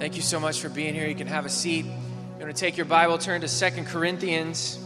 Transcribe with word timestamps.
Thank 0.00 0.16
you 0.16 0.22
so 0.22 0.40
much 0.40 0.62
for 0.62 0.70
being 0.70 0.94
here. 0.94 1.06
You 1.06 1.14
can 1.14 1.26
have 1.26 1.44
a 1.44 1.50
seat. 1.50 1.84
You're 1.84 2.38
going 2.38 2.50
to 2.50 2.58
take 2.58 2.78
your 2.78 2.86
Bible, 2.86 3.18
turn 3.18 3.42
to 3.42 3.48
Second 3.48 3.84
Corinthians. 3.84 4.78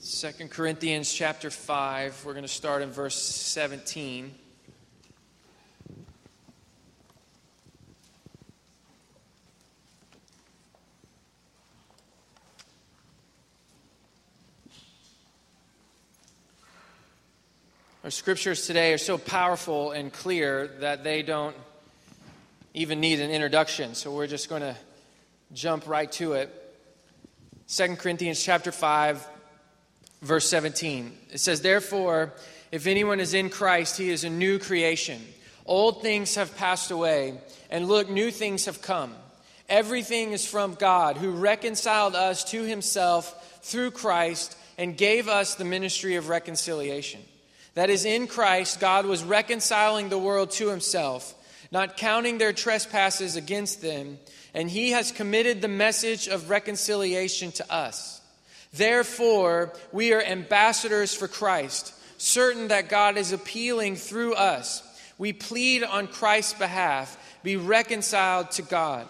Second 0.00 0.50
Corinthians 0.50 1.12
chapter 1.12 1.50
5. 1.50 2.22
We're 2.24 2.32
going 2.32 2.44
to 2.44 2.48
start 2.48 2.80
in 2.80 2.90
verse 2.90 3.14
17. 3.14 4.34
Our 18.06 18.10
scriptures 18.12 18.68
today 18.68 18.92
are 18.92 18.98
so 18.98 19.18
powerful 19.18 19.90
and 19.90 20.12
clear 20.12 20.68
that 20.78 21.02
they 21.02 21.22
don't 21.22 21.56
even 22.72 23.00
need 23.00 23.18
an 23.18 23.32
introduction. 23.32 23.96
So 23.96 24.12
we're 24.12 24.28
just 24.28 24.48
going 24.48 24.62
to 24.62 24.76
jump 25.52 25.88
right 25.88 26.12
to 26.12 26.34
it. 26.34 26.48
2 27.66 27.96
Corinthians 27.96 28.40
chapter 28.40 28.70
5 28.70 29.26
verse 30.22 30.48
17. 30.48 31.18
It 31.32 31.38
says, 31.38 31.62
"Therefore, 31.62 32.32
if 32.70 32.86
anyone 32.86 33.18
is 33.18 33.34
in 33.34 33.50
Christ, 33.50 33.96
he 33.98 34.10
is 34.10 34.22
a 34.22 34.30
new 34.30 34.60
creation. 34.60 35.26
Old 35.64 36.00
things 36.00 36.36
have 36.36 36.56
passed 36.56 36.92
away, 36.92 37.40
and 37.70 37.88
look, 37.88 38.08
new 38.08 38.30
things 38.30 38.66
have 38.66 38.82
come. 38.82 39.16
Everything 39.68 40.30
is 40.30 40.46
from 40.46 40.74
God, 40.74 41.16
who 41.16 41.32
reconciled 41.32 42.14
us 42.14 42.44
to 42.52 42.62
himself 42.62 43.58
through 43.64 43.90
Christ 43.90 44.56
and 44.78 44.96
gave 44.96 45.28
us 45.28 45.56
the 45.56 45.64
ministry 45.64 46.14
of 46.14 46.28
reconciliation." 46.28 47.24
That 47.76 47.90
is, 47.90 48.06
in 48.06 48.26
Christ, 48.26 48.80
God 48.80 49.04
was 49.04 49.22
reconciling 49.22 50.08
the 50.08 50.18
world 50.18 50.50
to 50.52 50.68
himself, 50.68 51.34
not 51.70 51.98
counting 51.98 52.38
their 52.38 52.54
trespasses 52.54 53.36
against 53.36 53.82
them, 53.82 54.18
and 54.54 54.70
he 54.70 54.92
has 54.92 55.12
committed 55.12 55.60
the 55.60 55.68
message 55.68 56.26
of 56.26 56.48
reconciliation 56.48 57.52
to 57.52 57.70
us. 57.70 58.22
Therefore, 58.72 59.74
we 59.92 60.14
are 60.14 60.22
ambassadors 60.22 61.14
for 61.14 61.28
Christ, 61.28 61.92
certain 62.16 62.68
that 62.68 62.88
God 62.88 63.18
is 63.18 63.32
appealing 63.32 63.96
through 63.96 64.32
us. 64.32 64.82
We 65.18 65.34
plead 65.34 65.84
on 65.84 66.06
Christ's 66.06 66.54
behalf 66.54 67.22
be 67.42 67.58
reconciled 67.58 68.52
to 68.52 68.62
God. 68.62 69.06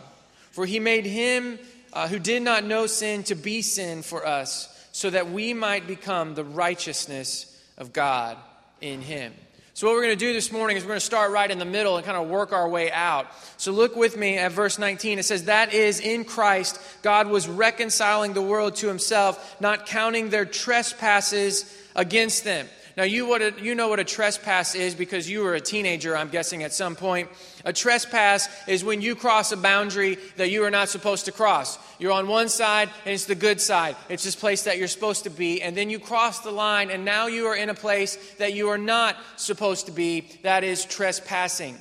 For 0.50 0.66
he 0.66 0.80
made 0.80 1.06
him 1.06 1.60
uh, 1.92 2.08
who 2.08 2.18
did 2.18 2.42
not 2.42 2.64
know 2.64 2.88
sin 2.88 3.22
to 3.24 3.36
be 3.36 3.62
sin 3.62 4.02
for 4.02 4.26
us, 4.26 4.68
so 4.90 5.08
that 5.10 5.30
we 5.30 5.54
might 5.54 5.86
become 5.86 6.34
the 6.34 6.42
righteousness 6.42 7.56
of 7.78 7.92
God 7.92 8.36
in 8.80 9.00
Him. 9.00 9.32
So, 9.76 9.86
what 9.86 9.94
we're 9.94 10.04
going 10.04 10.18
to 10.18 10.24
do 10.24 10.32
this 10.32 10.50
morning 10.50 10.78
is 10.78 10.84
we're 10.84 10.88
going 10.88 11.00
to 11.00 11.04
start 11.04 11.32
right 11.32 11.50
in 11.50 11.58
the 11.58 11.66
middle 11.66 11.98
and 11.98 12.06
kind 12.06 12.16
of 12.16 12.30
work 12.30 12.52
our 12.52 12.66
way 12.66 12.90
out. 12.90 13.26
So, 13.58 13.72
look 13.72 13.94
with 13.94 14.16
me 14.16 14.38
at 14.38 14.52
verse 14.52 14.78
19. 14.78 15.18
It 15.18 15.24
says, 15.24 15.44
That 15.44 15.74
is, 15.74 16.00
in 16.00 16.24
Christ, 16.24 16.80
God 17.02 17.28
was 17.28 17.46
reconciling 17.46 18.32
the 18.32 18.40
world 18.40 18.76
to 18.76 18.88
Himself, 18.88 19.60
not 19.60 19.84
counting 19.84 20.30
their 20.30 20.46
trespasses 20.46 21.70
against 21.94 22.42
them. 22.42 22.66
Now, 22.96 23.02
you, 23.02 23.26
what 23.26 23.42
a, 23.42 23.52
you 23.60 23.74
know 23.74 23.88
what 23.88 24.00
a 24.00 24.04
trespass 24.04 24.74
is 24.74 24.94
because 24.94 25.28
you 25.28 25.42
were 25.42 25.54
a 25.54 25.60
teenager, 25.60 26.16
I'm 26.16 26.30
guessing, 26.30 26.62
at 26.62 26.72
some 26.72 26.96
point. 26.96 27.28
A 27.66 27.72
trespass 27.72 28.48
is 28.66 28.82
when 28.82 29.02
you 29.02 29.14
cross 29.14 29.52
a 29.52 29.56
boundary 29.58 30.16
that 30.36 30.48
you 30.48 30.64
are 30.64 30.70
not 30.70 30.88
supposed 30.88 31.26
to 31.26 31.32
cross. 31.32 31.78
You're 31.98 32.12
on 32.12 32.26
one 32.26 32.48
side, 32.48 32.88
and 33.04 33.12
it's 33.12 33.26
the 33.26 33.34
good 33.34 33.60
side. 33.60 33.96
It's 34.08 34.24
this 34.24 34.34
place 34.34 34.62
that 34.62 34.78
you're 34.78 34.88
supposed 34.88 35.24
to 35.24 35.30
be. 35.30 35.60
And 35.60 35.76
then 35.76 35.90
you 35.90 35.98
cross 35.98 36.40
the 36.40 36.50
line, 36.50 36.90
and 36.90 37.04
now 37.04 37.26
you 37.26 37.48
are 37.48 37.56
in 37.56 37.68
a 37.68 37.74
place 37.74 38.16
that 38.38 38.54
you 38.54 38.70
are 38.70 38.78
not 38.78 39.16
supposed 39.36 39.86
to 39.86 39.92
be. 39.92 40.26
That 40.42 40.64
is 40.64 40.86
trespassing. 40.86 41.78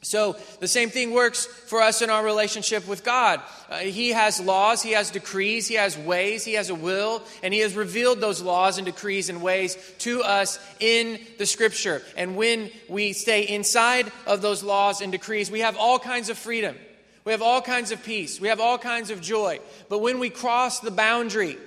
So 0.00 0.36
the 0.60 0.68
same 0.68 0.90
thing 0.90 1.12
works 1.12 1.44
for 1.44 1.82
us 1.82 2.02
in 2.02 2.10
our 2.10 2.24
relationship 2.24 2.86
with 2.86 3.02
God. 3.02 3.40
Uh, 3.68 3.78
he 3.78 4.10
has 4.10 4.40
laws, 4.40 4.80
He 4.80 4.92
has 4.92 5.10
decrees, 5.10 5.66
He 5.66 5.74
has 5.74 5.98
ways, 5.98 6.44
He 6.44 6.54
has 6.54 6.70
a 6.70 6.74
will, 6.74 7.22
and 7.42 7.52
He 7.52 7.60
has 7.60 7.74
revealed 7.74 8.20
those 8.20 8.40
laws 8.40 8.78
and 8.78 8.86
decrees 8.86 9.28
and 9.28 9.42
ways 9.42 9.76
to 9.98 10.22
us 10.22 10.60
in 10.78 11.18
the 11.38 11.46
Scripture. 11.46 12.02
And 12.16 12.36
when 12.36 12.70
we 12.88 13.12
stay 13.12 13.42
inside 13.42 14.12
of 14.26 14.40
those 14.40 14.62
laws 14.62 15.00
and 15.00 15.10
decrees, 15.10 15.50
we 15.50 15.60
have 15.60 15.76
all 15.76 15.98
kinds 15.98 16.28
of 16.28 16.38
freedom. 16.38 16.76
We 17.24 17.32
have 17.32 17.42
all 17.42 17.60
kinds 17.60 17.90
of 17.90 18.02
peace. 18.02 18.40
We 18.40 18.48
have 18.48 18.60
all 18.60 18.78
kinds 18.78 19.10
of 19.10 19.20
joy. 19.20 19.58
But 19.88 19.98
when 19.98 20.20
we 20.20 20.30
cross 20.30 20.80
the 20.80 20.92
boundary, 20.92 21.58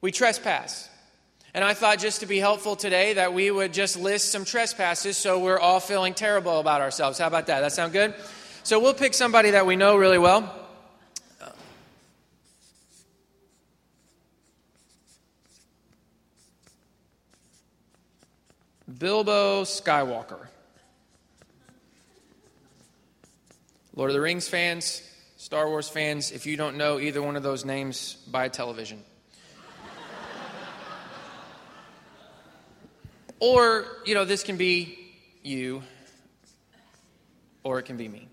we 0.00 0.12
trespass. 0.12 0.88
And 1.56 1.64
I 1.64 1.72
thought 1.72 1.98
just 1.98 2.20
to 2.20 2.26
be 2.26 2.38
helpful 2.38 2.76
today 2.76 3.14
that 3.14 3.32
we 3.32 3.50
would 3.50 3.72
just 3.72 3.98
list 3.98 4.30
some 4.30 4.44
trespasses 4.44 5.16
so 5.16 5.38
we're 5.38 5.58
all 5.58 5.80
feeling 5.80 6.12
terrible 6.12 6.60
about 6.60 6.82
ourselves. 6.82 7.18
How 7.18 7.28
about 7.28 7.46
that? 7.46 7.60
That 7.60 7.72
sound 7.72 7.94
good? 7.94 8.14
So 8.62 8.78
we'll 8.78 8.92
pick 8.92 9.14
somebody 9.14 9.52
that 9.52 9.64
we 9.64 9.74
know 9.74 9.96
really 9.96 10.18
well. 10.18 10.54
Bilbo 18.98 19.62
Skywalker. 19.62 20.48
Lord 23.94 24.10
of 24.10 24.14
the 24.14 24.20
Rings 24.20 24.46
fans, 24.46 25.02
Star 25.38 25.66
Wars 25.70 25.88
fans, 25.88 26.32
if 26.32 26.44
you 26.44 26.58
don't 26.58 26.76
know 26.76 27.00
either 27.00 27.22
one 27.22 27.34
of 27.34 27.42
those 27.42 27.64
names, 27.64 28.18
buy 28.30 28.50
television. 28.50 29.02
Or, 33.38 33.86
you 34.04 34.14
know, 34.14 34.24
this 34.24 34.42
can 34.42 34.56
be 34.56 34.98
you, 35.42 35.82
or 37.62 37.78
it 37.78 37.84
can 37.84 37.96
be 37.96 38.08
me. 38.08 38.28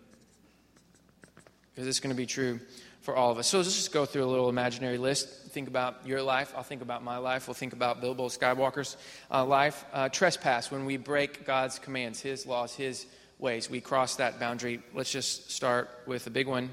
Because 1.74 1.88
it's 1.88 2.00
going 2.00 2.14
to 2.14 2.18
be 2.18 2.26
true 2.26 2.60
for 3.02 3.16
all 3.16 3.32
of 3.32 3.38
us. 3.38 3.48
So 3.48 3.58
let's 3.58 3.76
just 3.76 3.92
go 3.92 4.06
through 4.06 4.24
a 4.24 4.32
little 4.32 4.48
imaginary 4.48 4.98
list. 4.98 5.28
Think 5.52 5.68
about 5.68 6.08
your 6.08 6.22
life. 6.22 6.54
I'll 6.56 6.64
think 6.64 6.82
about 6.82 7.04
my 7.04 7.18
life. 7.18 7.48
We'll 7.48 7.54
think 7.54 7.74
about 7.74 8.00
Bilbo 8.00 8.30
Skywalker's 8.30 8.96
uh, 9.30 9.46
life. 9.46 9.84
Uh, 9.92 10.08
trespass, 10.08 10.72
when 10.72 10.86
we 10.86 10.96
break 10.96 11.46
God's 11.46 11.80
commands, 11.80 12.22
His 12.22 12.46
laws, 12.46 12.74
His 12.74 13.06
ways, 13.40 13.70
we 13.70 13.82
cross 13.82 14.16
that 14.16 14.40
boundary. 14.40 14.82
Let's 14.94 15.12
just 15.12 15.52
start 15.52 15.90
with 16.08 16.28
a 16.28 16.30
big 16.30 16.48
one 16.48 16.70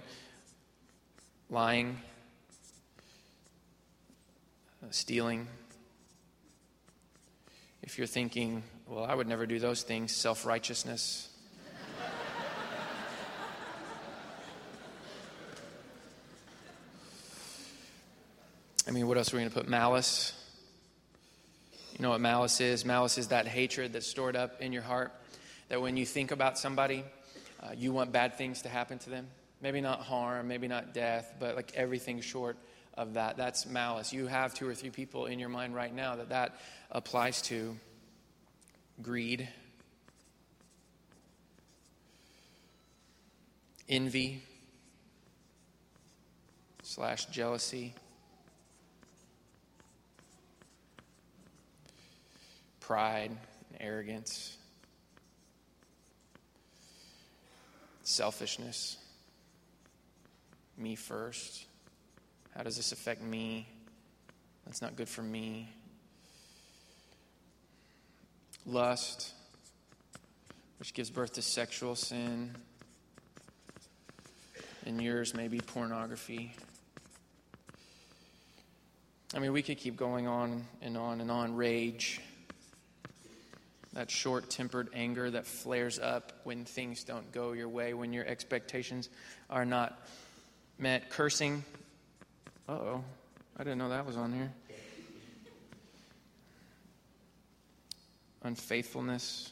lying, 1.50 1.98
uh, 4.84 4.86
stealing, 4.90 5.48
if 7.82 7.98
you're 7.98 8.06
thinking, 8.06 8.62
well, 8.86 9.04
I 9.04 9.14
would 9.14 9.26
never 9.26 9.46
do 9.46 9.58
those 9.58 9.82
things, 9.82 10.12
self 10.12 10.44
righteousness. 10.46 11.28
I 18.88 18.92
mean, 18.92 19.06
what 19.06 19.18
else 19.18 19.32
are 19.32 19.36
we 19.36 19.42
going 19.42 19.50
to 19.50 19.54
put? 19.56 19.68
Malice. 19.68 20.32
You 21.96 22.02
know 22.02 22.10
what 22.10 22.20
malice 22.20 22.60
is? 22.60 22.84
Malice 22.84 23.18
is 23.18 23.28
that 23.28 23.46
hatred 23.46 23.92
that's 23.92 24.06
stored 24.06 24.34
up 24.34 24.60
in 24.62 24.72
your 24.72 24.82
heart. 24.82 25.12
That 25.68 25.82
when 25.82 25.96
you 25.96 26.06
think 26.06 26.30
about 26.30 26.58
somebody, 26.58 27.04
uh, 27.62 27.68
you 27.76 27.92
want 27.92 28.10
bad 28.10 28.36
things 28.36 28.62
to 28.62 28.68
happen 28.68 28.98
to 29.00 29.10
them. 29.10 29.28
Maybe 29.60 29.80
not 29.80 30.00
harm, 30.00 30.48
maybe 30.48 30.66
not 30.66 30.94
death, 30.94 31.34
but 31.38 31.56
like 31.56 31.72
everything 31.76 32.20
short 32.20 32.56
of 32.94 33.14
that. 33.14 33.36
That's 33.36 33.66
malice. 33.66 34.12
You 34.12 34.26
have 34.26 34.54
two 34.54 34.68
or 34.68 34.74
three 34.74 34.90
people 34.90 35.26
in 35.26 35.38
your 35.38 35.48
mind 35.48 35.74
right 35.74 35.94
now 35.94 36.16
that 36.16 36.30
that 36.30 36.60
applies 36.90 37.42
to 37.42 37.76
greed, 39.02 39.48
envy 43.88 44.42
slash 46.82 47.26
jealousy, 47.26 47.94
pride 52.80 53.30
and 53.30 53.80
arrogance, 53.80 54.56
selfishness, 58.02 58.96
me 60.76 60.96
first. 60.96 61.66
How 62.56 62.62
does 62.62 62.76
this 62.76 62.92
affect 62.92 63.22
me? 63.22 63.68
That's 64.64 64.82
not 64.82 64.96
good 64.96 65.08
for 65.08 65.22
me 65.22 65.70
lust, 68.66 69.32
which 70.78 70.94
gives 70.94 71.10
birth 71.10 71.32
to 71.34 71.42
sexual 71.42 71.94
sin, 71.94 72.54
and 74.86 75.02
yours 75.02 75.34
may 75.34 75.48
be 75.48 75.58
pornography. 75.58 76.54
I 79.34 79.38
mean, 79.38 79.52
we 79.52 79.62
could 79.62 79.78
keep 79.78 79.96
going 79.96 80.26
on 80.26 80.66
and 80.82 80.96
on 80.96 81.20
and 81.20 81.30
on. 81.30 81.54
Rage, 81.54 82.20
that 83.92 84.10
short 84.10 84.50
tempered 84.50 84.88
anger 84.92 85.30
that 85.30 85.46
flares 85.46 85.98
up 85.98 86.32
when 86.44 86.64
things 86.64 87.04
don't 87.04 87.30
go 87.32 87.52
your 87.52 87.68
way, 87.68 87.94
when 87.94 88.12
your 88.12 88.26
expectations 88.26 89.08
are 89.48 89.64
not 89.64 90.00
met. 90.78 91.10
Cursing. 91.10 91.64
Uh 92.70 92.74
oh, 92.74 93.04
I 93.56 93.64
didn't 93.64 93.78
know 93.78 93.88
that 93.88 94.06
was 94.06 94.16
on 94.16 94.32
here. 94.32 94.52
unfaithfulness. 98.44 99.50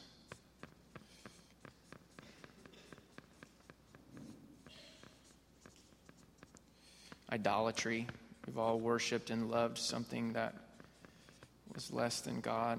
Idolatry. 7.32 8.06
We've 8.46 8.56
all 8.56 8.78
worshiped 8.78 9.30
and 9.30 9.50
loved 9.50 9.78
something 9.78 10.34
that 10.34 10.54
was 11.74 11.92
less 11.92 12.20
than 12.20 12.40
God. 12.40 12.78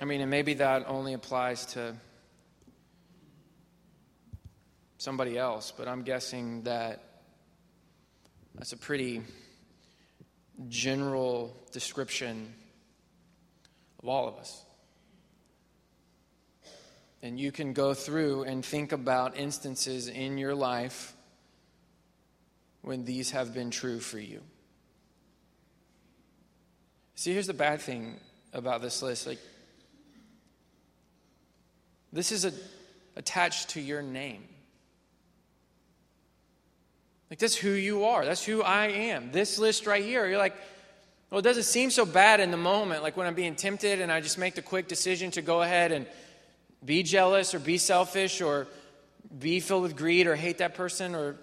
I 0.00 0.06
mean, 0.06 0.20
and 0.22 0.30
maybe 0.30 0.54
that 0.54 0.86
only 0.88 1.12
applies 1.12 1.66
to 1.66 1.94
somebody 4.98 5.38
else, 5.38 5.72
but 5.76 5.86
I'm 5.86 6.02
guessing 6.02 6.62
that 6.62 7.05
that's 8.56 8.72
a 8.72 8.76
pretty 8.76 9.22
general 10.68 11.54
description 11.72 12.52
of 14.02 14.08
all 14.08 14.28
of 14.28 14.36
us. 14.36 14.62
And 17.22 17.38
you 17.38 17.52
can 17.52 17.72
go 17.72 17.92
through 17.92 18.44
and 18.44 18.64
think 18.64 18.92
about 18.92 19.36
instances 19.36 20.08
in 20.08 20.38
your 20.38 20.54
life 20.54 21.14
when 22.82 23.04
these 23.04 23.32
have 23.32 23.52
been 23.52 23.70
true 23.70 23.98
for 24.00 24.18
you. 24.18 24.40
See, 27.16 27.32
here's 27.32 27.46
the 27.46 27.54
bad 27.54 27.80
thing 27.80 28.20
about 28.52 28.82
this 28.82 29.02
list. 29.02 29.26
Like, 29.26 29.40
this 32.12 32.30
is 32.30 32.44
a, 32.44 32.52
attached 33.16 33.70
to 33.70 33.80
your 33.80 34.02
name. 34.02 34.44
Like, 37.30 37.38
that's 37.38 37.56
who 37.56 37.70
you 37.70 38.04
are. 38.04 38.24
That's 38.24 38.44
who 38.44 38.62
I 38.62 38.86
am. 38.86 39.32
This 39.32 39.58
list 39.58 39.86
right 39.86 40.04
here, 40.04 40.26
you're 40.28 40.38
like, 40.38 40.56
well, 41.30 41.40
it 41.40 41.42
doesn't 41.42 41.64
seem 41.64 41.90
so 41.90 42.06
bad 42.06 42.38
in 42.38 42.52
the 42.52 42.56
moment, 42.56 43.02
like 43.02 43.16
when 43.16 43.26
I'm 43.26 43.34
being 43.34 43.56
tempted 43.56 44.00
and 44.00 44.12
I 44.12 44.20
just 44.20 44.38
make 44.38 44.54
the 44.54 44.62
quick 44.62 44.86
decision 44.86 45.32
to 45.32 45.42
go 45.42 45.60
ahead 45.62 45.90
and 45.90 46.06
be 46.84 47.02
jealous 47.02 47.52
or 47.52 47.58
be 47.58 47.78
selfish 47.78 48.40
or 48.40 48.68
be 49.36 49.58
filled 49.58 49.82
with 49.82 49.96
greed 49.96 50.28
or 50.28 50.36
hate 50.36 50.58
that 50.58 50.74
person 50.74 51.16
or 51.16 51.36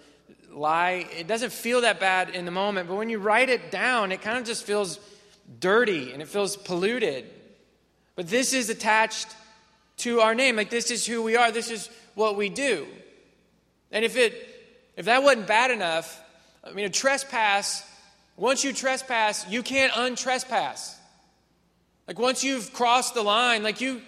lie. 0.50 1.06
It 1.16 1.26
doesn't 1.26 1.52
feel 1.52 1.82
that 1.82 2.00
bad 2.00 2.30
in 2.30 2.46
the 2.46 2.50
moment, 2.50 2.88
but 2.88 2.94
when 2.94 3.10
you 3.10 3.18
write 3.18 3.50
it 3.50 3.70
down, 3.70 4.10
it 4.10 4.22
kind 4.22 4.38
of 4.38 4.44
just 4.44 4.64
feels 4.64 4.98
dirty 5.60 6.12
and 6.12 6.22
it 6.22 6.28
feels 6.28 6.56
polluted. 6.56 7.26
But 8.16 8.28
this 8.28 8.54
is 8.54 8.70
attached 8.70 9.28
to 9.98 10.20
our 10.20 10.34
name. 10.34 10.56
Like, 10.56 10.70
this 10.70 10.90
is 10.90 11.04
who 11.04 11.22
we 11.22 11.36
are, 11.36 11.52
this 11.52 11.70
is 11.70 11.90
what 12.14 12.36
we 12.36 12.48
do. 12.48 12.86
And 13.92 14.02
if 14.02 14.16
it 14.16 14.53
if 14.96 15.06
that 15.06 15.22
wasn't 15.22 15.46
bad 15.46 15.70
enough, 15.70 16.20
I 16.62 16.72
mean, 16.72 16.86
a 16.86 16.90
trespass, 16.90 17.88
once 18.36 18.64
you 18.64 18.72
trespass, 18.72 19.48
you 19.48 19.62
can't 19.62 19.92
untrespass. 19.96 20.98
Like 22.06 22.18
once 22.18 22.44
you've 22.44 22.72
crossed 22.72 23.14
the 23.14 23.22
line, 23.22 23.62
like 23.62 23.80
you 23.80 24.00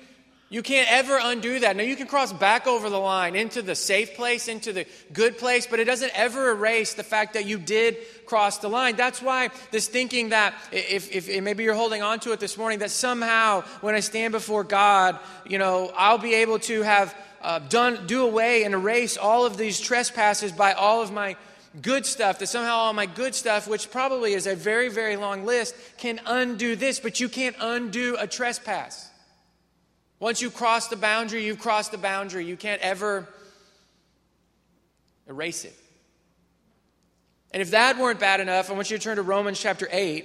you 0.48 0.62
can't 0.62 0.88
ever 0.90 1.18
undo 1.20 1.58
that. 1.58 1.76
Now 1.76 1.82
you 1.82 1.96
can 1.96 2.06
cross 2.06 2.32
back 2.32 2.68
over 2.68 2.88
the 2.88 3.00
line 3.00 3.34
into 3.34 3.62
the 3.62 3.74
safe 3.74 4.14
place, 4.14 4.46
into 4.46 4.72
the 4.72 4.86
good 5.12 5.38
place, 5.38 5.66
but 5.66 5.80
it 5.80 5.86
doesn't 5.86 6.12
ever 6.14 6.50
erase 6.52 6.94
the 6.94 7.02
fact 7.02 7.34
that 7.34 7.46
you 7.46 7.58
did 7.58 7.96
cross 8.26 8.58
the 8.58 8.68
line. 8.68 8.94
That's 8.94 9.20
why 9.20 9.50
this 9.72 9.88
thinking 9.88 10.28
that 10.28 10.54
if, 10.70 11.10
if 11.10 11.42
maybe 11.42 11.64
you're 11.64 11.74
holding 11.74 12.00
on 12.00 12.20
to 12.20 12.32
it 12.32 12.38
this 12.38 12.56
morning, 12.56 12.78
that 12.78 12.92
somehow 12.92 13.62
when 13.80 13.96
I 13.96 14.00
stand 14.00 14.30
before 14.30 14.62
God, 14.62 15.18
you 15.44 15.58
know, 15.58 15.92
I'll 15.96 16.18
be 16.18 16.34
able 16.34 16.60
to 16.60 16.82
have 16.82 17.12
uh, 17.46 17.60
done, 17.60 18.08
do 18.08 18.26
away 18.26 18.64
and 18.64 18.74
erase 18.74 19.16
all 19.16 19.46
of 19.46 19.56
these 19.56 19.80
trespasses 19.80 20.50
by 20.50 20.72
all 20.72 21.00
of 21.00 21.12
my 21.12 21.36
good 21.80 22.04
stuff, 22.04 22.40
that 22.40 22.48
somehow 22.48 22.74
all 22.74 22.92
my 22.92 23.06
good 23.06 23.36
stuff, 23.36 23.68
which 23.68 23.88
probably 23.88 24.32
is 24.32 24.48
a 24.48 24.56
very, 24.56 24.88
very 24.88 25.14
long 25.14 25.44
list, 25.44 25.76
can 25.96 26.20
undo 26.26 26.74
this, 26.74 26.98
but 26.98 27.20
you 27.20 27.28
can't 27.28 27.54
undo 27.60 28.16
a 28.18 28.26
trespass. 28.26 29.08
Once 30.18 30.42
you 30.42 30.50
cross 30.50 30.88
the 30.88 30.96
boundary, 30.96 31.44
you've 31.46 31.60
crossed 31.60 31.92
the 31.92 31.98
boundary. 31.98 32.44
You 32.44 32.56
can't 32.56 32.82
ever 32.82 33.28
erase 35.28 35.64
it. 35.64 35.74
And 37.52 37.62
if 37.62 37.70
that 37.70 37.96
weren't 37.96 38.18
bad 38.18 38.40
enough, 38.40 38.70
I 38.70 38.72
want 38.72 38.90
you 38.90 38.98
to 38.98 39.02
turn 39.04 39.16
to 39.16 39.22
Romans 39.22 39.60
chapter 39.60 39.86
8. 39.92 40.24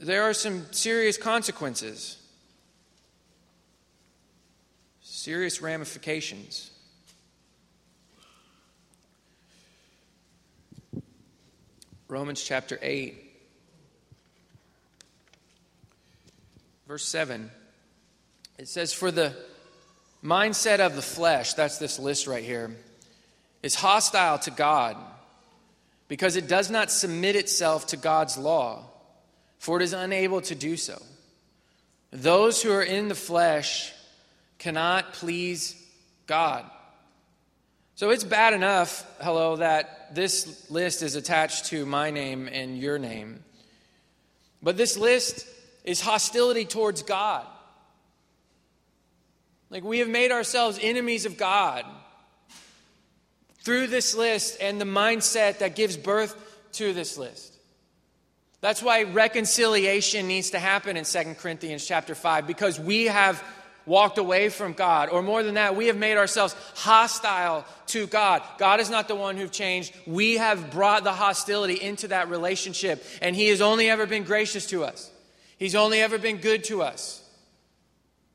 There 0.00 0.24
are 0.24 0.34
some 0.34 0.66
serious 0.72 1.16
consequences 1.16 2.18
serious 5.22 5.62
ramifications. 5.62 6.72
Romans 12.08 12.42
chapter 12.42 12.76
8, 12.82 13.14
verse 16.88 17.06
7. 17.06 17.52
It 18.58 18.66
says, 18.66 18.92
For 18.92 19.12
the 19.12 19.32
mindset 20.24 20.80
of 20.80 20.96
the 20.96 21.02
flesh, 21.02 21.54
that's 21.54 21.78
this 21.78 22.00
list 22.00 22.26
right 22.26 22.42
here, 22.42 22.74
is 23.62 23.76
hostile 23.76 24.40
to 24.40 24.50
God 24.50 24.96
because 26.08 26.34
it 26.34 26.48
does 26.48 26.68
not 26.68 26.90
submit 26.90 27.36
itself 27.36 27.86
to 27.86 27.96
God's 27.96 28.36
law, 28.36 28.82
for 29.60 29.80
it 29.80 29.84
is 29.84 29.92
unable 29.92 30.40
to 30.40 30.56
do 30.56 30.76
so. 30.76 31.00
Those 32.10 32.60
who 32.60 32.72
are 32.72 32.82
in 32.82 33.06
the 33.06 33.14
flesh 33.14 33.91
cannot 34.62 35.12
please 35.14 35.74
God. 36.28 36.64
So 37.96 38.10
it's 38.10 38.22
bad 38.22 38.54
enough, 38.54 39.04
hello, 39.20 39.56
that 39.56 40.14
this 40.14 40.70
list 40.70 41.02
is 41.02 41.16
attached 41.16 41.66
to 41.66 41.84
my 41.84 42.10
name 42.10 42.48
and 42.50 42.78
your 42.78 42.96
name. 42.96 43.42
But 44.62 44.76
this 44.76 44.96
list 44.96 45.46
is 45.82 46.00
hostility 46.00 46.64
towards 46.64 47.02
God. 47.02 47.44
Like 49.68 49.82
we 49.82 49.98
have 49.98 50.08
made 50.08 50.30
ourselves 50.30 50.78
enemies 50.80 51.26
of 51.26 51.36
God 51.36 51.84
through 53.64 53.88
this 53.88 54.14
list 54.14 54.58
and 54.60 54.80
the 54.80 54.84
mindset 54.84 55.58
that 55.58 55.74
gives 55.74 55.96
birth 55.96 56.36
to 56.74 56.92
this 56.92 57.18
list. 57.18 57.52
That's 58.60 58.80
why 58.80 59.02
reconciliation 59.02 60.28
needs 60.28 60.50
to 60.50 60.60
happen 60.60 60.96
in 60.96 61.04
2 61.04 61.34
Corinthians 61.34 61.84
chapter 61.84 62.14
5 62.14 62.46
because 62.46 62.78
we 62.78 63.06
have 63.06 63.42
walked 63.86 64.18
away 64.18 64.48
from 64.48 64.72
God. 64.72 65.08
Or 65.08 65.22
more 65.22 65.42
than 65.42 65.54
that, 65.54 65.76
we 65.76 65.86
have 65.86 65.96
made 65.96 66.16
ourselves 66.16 66.54
hostile 66.74 67.64
to 67.88 68.06
God. 68.06 68.42
God 68.58 68.80
is 68.80 68.90
not 68.90 69.08
the 69.08 69.14
one 69.14 69.36
who've 69.36 69.50
changed. 69.50 69.94
We 70.06 70.36
have 70.36 70.70
brought 70.70 71.04
the 71.04 71.12
hostility 71.12 71.80
into 71.80 72.08
that 72.08 72.28
relationship, 72.30 73.04
and 73.20 73.34
He 73.36 73.48
has 73.48 73.60
only 73.60 73.90
ever 73.90 74.06
been 74.06 74.24
gracious 74.24 74.66
to 74.66 74.84
us. 74.84 75.10
He's 75.58 75.74
only 75.74 76.00
ever 76.00 76.18
been 76.18 76.38
good 76.38 76.64
to 76.64 76.82
us. 76.82 77.18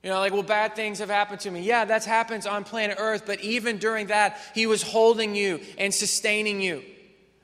You 0.04 0.12
know, 0.12 0.20
like, 0.20 0.32
well, 0.32 0.44
bad 0.44 0.75
things 0.75 1.00
have 1.00 1.10
happened 1.10 1.42
to 1.42 1.51
me. 1.51 1.62
Yeah, 1.62 1.84
that 1.86 2.06
happens 2.06 2.46
on 2.46 2.63
planet 2.63 2.98
Earth, 3.00 3.24
but 3.25 3.42
even 3.42 3.77
during 3.77 4.08
that, 4.08 4.39
He 4.54 4.66
was 4.66 4.82
holding 4.82 5.36
you 5.36 5.60
and 5.77 5.94
sustaining 5.94 6.62
you. 6.62 6.84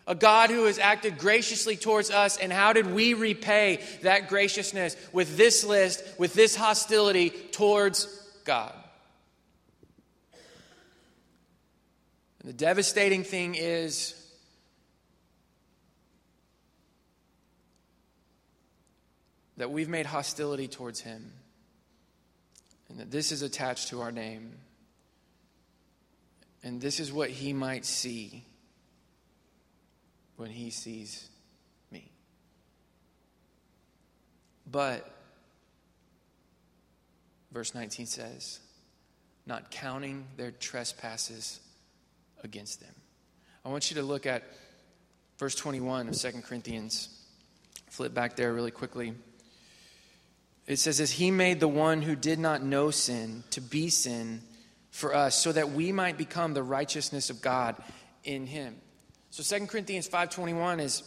A 0.05 0.15
God 0.15 0.49
who 0.49 0.65
has 0.65 0.79
acted 0.79 1.17
graciously 1.17 1.77
towards 1.77 2.11
us, 2.11 2.37
and 2.37 2.51
how 2.51 2.73
did 2.73 2.87
we 2.87 3.13
repay 3.13 3.81
that 4.01 4.27
graciousness 4.27 4.97
with 5.13 5.37
this 5.37 5.63
list, 5.63 6.03
with 6.17 6.33
this 6.33 6.55
hostility 6.55 7.29
towards 7.29 8.07
God? 8.43 8.73
And 12.41 12.49
the 12.49 12.53
devastating 12.53 13.23
thing 13.23 13.55
is 13.55 14.13
that 19.55 19.71
we've 19.71 19.87
made 19.87 20.05
hostility 20.05 20.67
towards 20.67 20.99
Him, 20.99 21.31
and 22.89 22.99
that 22.99 23.09
this 23.09 23.31
is 23.31 23.41
attached 23.41 23.87
to 23.89 24.01
our 24.01 24.11
name, 24.11 24.57
and 26.61 26.81
this 26.81 26.99
is 26.99 27.13
what 27.13 27.29
He 27.29 27.53
might 27.53 27.85
see 27.85 28.43
when 30.37 30.49
he 30.49 30.69
sees 30.69 31.29
me. 31.91 32.11
But, 34.69 35.09
verse 37.51 37.75
19 37.75 38.05
says, 38.05 38.59
not 39.45 39.71
counting 39.71 40.25
their 40.37 40.51
trespasses 40.51 41.59
against 42.43 42.79
them. 42.79 42.93
I 43.65 43.69
want 43.69 43.89
you 43.89 43.95
to 43.95 44.03
look 44.03 44.25
at 44.25 44.43
verse 45.37 45.55
21 45.55 46.09
of 46.09 46.15
2 46.15 46.31
Corinthians. 46.41 47.09
Flip 47.89 48.13
back 48.13 48.35
there 48.35 48.53
really 48.53 48.71
quickly. 48.71 49.13
It 50.65 50.77
says, 50.77 50.99
As 50.99 51.11
he 51.11 51.31
made 51.31 51.59
the 51.59 51.67
one 51.67 52.01
who 52.01 52.15
did 52.15 52.39
not 52.39 52.63
know 52.63 52.91
sin 52.91 53.43
to 53.51 53.61
be 53.61 53.89
sin 53.89 54.41
for 54.91 55.13
us, 55.13 55.35
so 55.35 55.51
that 55.51 55.71
we 55.71 55.91
might 55.91 56.17
become 56.17 56.53
the 56.53 56.63
righteousness 56.63 57.29
of 57.29 57.41
God 57.41 57.75
in 58.23 58.45
him. 58.45 58.75
So 59.33 59.41
2 59.41 59.65
Corinthians 59.65 60.07
5.21 60.07 60.79
is, 60.79 61.01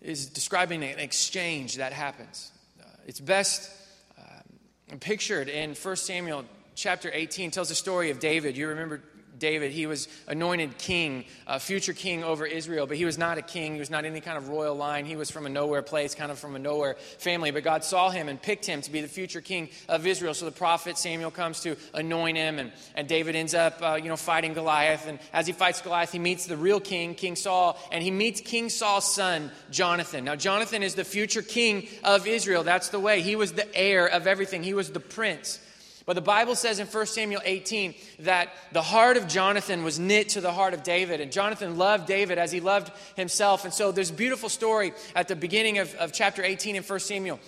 is 0.00 0.26
describing 0.26 0.84
an 0.84 1.00
exchange 1.00 1.78
that 1.78 1.92
happens. 1.92 2.52
Uh, 2.80 2.84
it's 3.04 3.18
best 3.18 3.68
uh, 4.16 4.94
pictured 5.00 5.48
in 5.48 5.74
1 5.74 5.96
Samuel 5.96 6.44
chapter 6.76 7.10
18. 7.12 7.50
tells 7.50 7.70
the 7.70 7.74
story 7.74 8.10
of 8.10 8.20
David. 8.20 8.56
You 8.56 8.68
remember 8.68 9.02
David. 9.38 9.72
He 9.72 9.86
was 9.86 10.08
anointed 10.26 10.78
king, 10.78 11.24
a 11.46 11.60
future 11.60 11.92
king 11.92 12.24
over 12.24 12.46
Israel, 12.46 12.86
but 12.86 12.96
he 12.96 13.04
was 13.04 13.18
not 13.18 13.38
a 13.38 13.42
king. 13.42 13.74
He 13.74 13.78
was 13.78 13.90
not 13.90 14.04
any 14.04 14.20
kind 14.20 14.38
of 14.38 14.48
royal 14.48 14.74
line. 14.74 15.04
He 15.04 15.16
was 15.16 15.30
from 15.30 15.46
a 15.46 15.48
nowhere 15.48 15.82
place, 15.82 16.14
kind 16.14 16.30
of 16.30 16.38
from 16.38 16.56
a 16.56 16.58
nowhere 16.58 16.96
family. 17.18 17.50
But 17.50 17.64
God 17.64 17.84
saw 17.84 18.10
him 18.10 18.28
and 18.28 18.40
picked 18.40 18.66
him 18.66 18.82
to 18.82 18.90
be 18.90 19.00
the 19.00 19.08
future 19.08 19.40
king 19.40 19.68
of 19.88 20.06
Israel. 20.06 20.34
So 20.34 20.44
the 20.44 20.52
prophet 20.52 20.98
Samuel 20.98 21.30
comes 21.30 21.60
to 21.60 21.76
anoint 21.94 22.36
him, 22.36 22.58
and, 22.58 22.72
and 22.94 23.08
David 23.08 23.36
ends 23.36 23.54
up, 23.54 23.78
uh, 23.82 23.98
you 24.02 24.08
know, 24.08 24.16
fighting 24.16 24.54
Goliath. 24.54 25.06
And 25.06 25.18
as 25.32 25.46
he 25.46 25.52
fights 25.52 25.80
Goliath, 25.80 26.12
he 26.12 26.18
meets 26.18 26.46
the 26.46 26.56
real 26.56 26.80
king, 26.80 27.14
King 27.14 27.36
Saul, 27.36 27.78
and 27.92 28.02
he 28.02 28.10
meets 28.10 28.40
King 28.40 28.68
Saul's 28.68 29.12
son, 29.12 29.50
Jonathan. 29.70 30.24
Now, 30.24 30.36
Jonathan 30.36 30.82
is 30.82 30.94
the 30.94 31.04
future 31.04 31.42
king 31.42 31.88
of 32.04 32.26
Israel. 32.26 32.64
That's 32.64 32.88
the 32.88 33.00
way. 33.00 33.20
He 33.20 33.36
was 33.36 33.52
the 33.52 33.74
heir 33.76 34.06
of 34.06 34.26
everything, 34.26 34.62
he 34.62 34.74
was 34.74 34.90
the 34.90 35.00
prince. 35.00 35.60
But 36.06 36.14
the 36.14 36.22
Bible 36.22 36.54
says 36.54 36.78
in 36.78 36.86
1 36.86 37.06
Samuel 37.06 37.42
18 37.44 37.94
that 38.20 38.50
the 38.70 38.80
heart 38.80 39.16
of 39.16 39.26
Jonathan 39.26 39.82
was 39.82 39.98
knit 39.98 40.30
to 40.30 40.40
the 40.40 40.52
heart 40.52 40.72
of 40.72 40.84
David. 40.84 41.20
And 41.20 41.32
Jonathan 41.32 41.76
loved 41.76 42.06
David 42.06 42.38
as 42.38 42.52
he 42.52 42.60
loved 42.60 42.92
himself. 43.16 43.64
And 43.64 43.74
so 43.74 43.90
there's 43.90 44.12
beautiful 44.12 44.48
story 44.48 44.92
at 45.16 45.26
the 45.26 45.34
beginning 45.34 45.78
of, 45.78 45.92
of 45.96 46.12
chapter 46.12 46.44
18 46.44 46.76
in 46.76 46.84
1 46.84 47.00
Samuel 47.00 47.40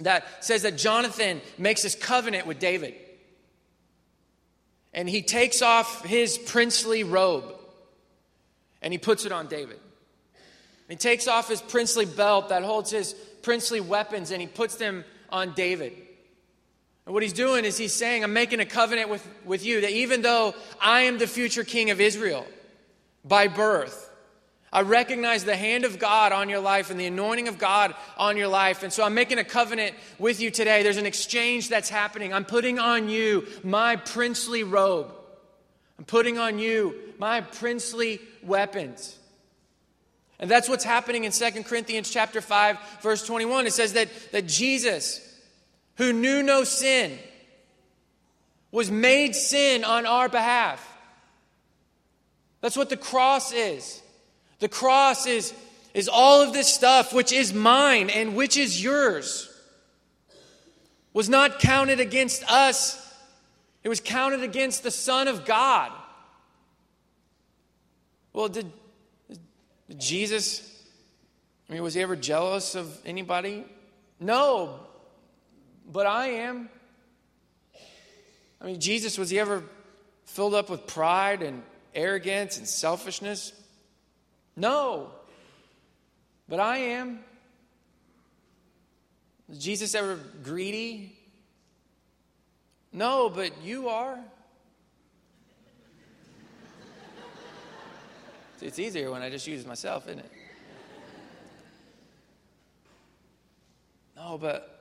that 0.00 0.44
says 0.44 0.62
that 0.62 0.76
Jonathan 0.76 1.40
makes 1.56 1.82
this 1.82 1.94
covenant 1.94 2.48
with 2.48 2.58
David. 2.58 2.94
And 4.92 5.08
he 5.08 5.22
takes 5.22 5.62
off 5.62 6.04
his 6.04 6.36
princely 6.36 7.04
robe 7.04 7.44
and 8.82 8.92
he 8.92 8.98
puts 8.98 9.24
it 9.24 9.30
on 9.30 9.46
David. 9.46 9.78
He 10.88 10.96
takes 10.96 11.28
off 11.28 11.48
his 11.48 11.62
princely 11.62 12.06
belt 12.06 12.48
that 12.48 12.64
holds 12.64 12.90
his 12.90 13.14
princely 13.42 13.80
weapons 13.80 14.32
and 14.32 14.40
he 14.40 14.48
puts 14.48 14.74
them 14.74 15.04
on 15.30 15.52
David. 15.54 15.92
And 17.06 17.12
what 17.12 17.22
he's 17.22 17.32
doing 17.32 17.64
is 17.64 17.76
he's 17.76 17.92
saying, 17.92 18.24
I'm 18.24 18.32
making 18.32 18.60
a 18.60 18.66
covenant 18.66 19.10
with, 19.10 19.28
with 19.44 19.64
you 19.64 19.82
that 19.82 19.90
even 19.90 20.22
though 20.22 20.54
I 20.80 21.02
am 21.02 21.18
the 21.18 21.26
future 21.26 21.64
king 21.64 21.90
of 21.90 22.00
Israel 22.00 22.46
by 23.24 23.48
birth, 23.48 24.10
I 24.72 24.82
recognize 24.82 25.44
the 25.44 25.54
hand 25.54 25.84
of 25.84 26.00
God 26.00 26.32
on 26.32 26.48
your 26.48 26.58
life 26.58 26.90
and 26.90 26.98
the 26.98 27.06
anointing 27.06 27.46
of 27.46 27.58
God 27.58 27.94
on 28.16 28.36
your 28.36 28.48
life. 28.48 28.82
And 28.82 28.92
so 28.92 29.04
I'm 29.04 29.14
making 29.14 29.38
a 29.38 29.44
covenant 29.44 29.94
with 30.18 30.40
you 30.40 30.50
today. 30.50 30.82
There's 30.82 30.96
an 30.96 31.06
exchange 31.06 31.68
that's 31.68 31.88
happening. 31.88 32.32
I'm 32.32 32.44
putting 32.44 32.80
on 32.80 33.08
you 33.08 33.46
my 33.62 33.96
princely 33.96 34.64
robe, 34.64 35.12
I'm 35.98 36.04
putting 36.04 36.38
on 36.38 36.58
you 36.58 36.94
my 37.18 37.42
princely 37.42 38.20
weapons. 38.42 39.18
And 40.40 40.50
that's 40.50 40.68
what's 40.68 40.82
happening 40.82 41.22
in 41.22 41.30
2 41.30 41.62
Corinthians 41.62 42.10
chapter 42.10 42.40
5 42.40 42.76
verse 43.02 43.24
21. 43.24 43.68
It 43.68 43.72
says 43.72 43.92
that, 43.92 44.08
that 44.32 44.48
Jesus 44.48 45.20
who 45.96 46.12
knew 46.12 46.42
no 46.42 46.64
sin, 46.64 47.18
was 48.70 48.90
made 48.90 49.34
sin 49.34 49.84
on 49.84 50.06
our 50.06 50.28
behalf. 50.28 50.84
That's 52.60 52.76
what 52.76 52.88
the 52.88 52.96
cross 52.96 53.52
is. 53.52 54.02
The 54.58 54.68
cross 54.68 55.26
is, 55.26 55.52
is 55.92 56.08
all 56.08 56.42
of 56.42 56.52
this 56.52 56.66
stuff 56.66 57.12
which 57.12 57.32
is 57.32 57.52
mine 57.52 58.10
and 58.10 58.34
which 58.34 58.56
is 58.56 58.82
yours. 58.82 59.50
Was 61.12 61.28
not 61.28 61.60
counted 61.60 62.00
against 62.00 62.42
us, 62.50 63.00
it 63.82 63.88
was 63.88 64.00
counted 64.00 64.42
against 64.42 64.82
the 64.82 64.90
Son 64.90 65.28
of 65.28 65.44
God. 65.44 65.92
Well, 68.32 68.48
did, 68.48 68.72
did 69.28 70.00
Jesus, 70.00 70.82
I 71.68 71.74
mean, 71.74 71.82
was 71.82 71.94
he 71.94 72.00
ever 72.00 72.16
jealous 72.16 72.74
of 72.74 72.98
anybody? 73.06 73.64
No, 74.18 74.80
but 75.90 76.06
I 76.06 76.26
am. 76.28 76.68
I 78.60 78.66
mean, 78.66 78.80
Jesus, 78.80 79.18
was 79.18 79.30
he 79.30 79.38
ever 79.38 79.62
filled 80.24 80.54
up 80.54 80.70
with 80.70 80.86
pride 80.86 81.42
and 81.42 81.62
arrogance 81.94 82.58
and 82.58 82.66
selfishness? 82.66 83.52
No. 84.56 85.10
But 86.48 86.60
I 86.60 86.78
am. 86.78 87.20
Was 89.48 89.58
Jesus 89.58 89.94
ever 89.94 90.18
greedy? 90.42 91.16
No, 92.92 93.28
but 93.28 93.62
you 93.62 93.88
are. 93.88 94.18
It's 98.60 98.78
easier 98.78 99.10
when 99.10 99.20
I 99.20 99.28
just 99.28 99.46
use 99.46 99.66
myself, 99.66 100.06
isn't 100.06 100.20
it? 100.20 100.32
No, 104.16 104.38
but 104.38 104.73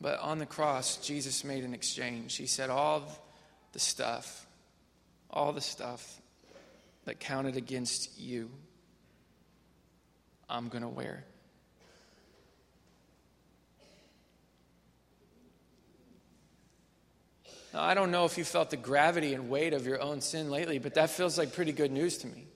but 0.00 0.18
on 0.20 0.38
the 0.38 0.46
cross, 0.46 0.96
Jesus 0.96 1.44
made 1.44 1.62
an 1.64 1.74
exchange. 1.74 2.36
He 2.36 2.46
said, 2.46 2.70
All 2.70 3.06
the 3.72 3.78
stuff, 3.78 4.46
all 5.28 5.52
the 5.52 5.60
stuff 5.60 6.20
that 7.04 7.20
counted 7.20 7.56
against 7.56 8.18
you, 8.18 8.50
I'm 10.48 10.68
going 10.68 10.82
to 10.82 10.88
wear. 10.88 11.24
Now, 17.72 17.82
I 17.82 17.94
don't 17.94 18.10
know 18.10 18.24
if 18.24 18.36
you 18.36 18.44
felt 18.44 18.70
the 18.70 18.76
gravity 18.76 19.34
and 19.34 19.48
weight 19.48 19.74
of 19.74 19.86
your 19.86 20.00
own 20.00 20.20
sin 20.20 20.50
lately, 20.50 20.78
but 20.78 20.94
that 20.94 21.10
feels 21.10 21.38
like 21.38 21.54
pretty 21.54 21.72
good 21.72 21.92
news 21.92 22.18
to 22.18 22.26
me. 22.26 22.46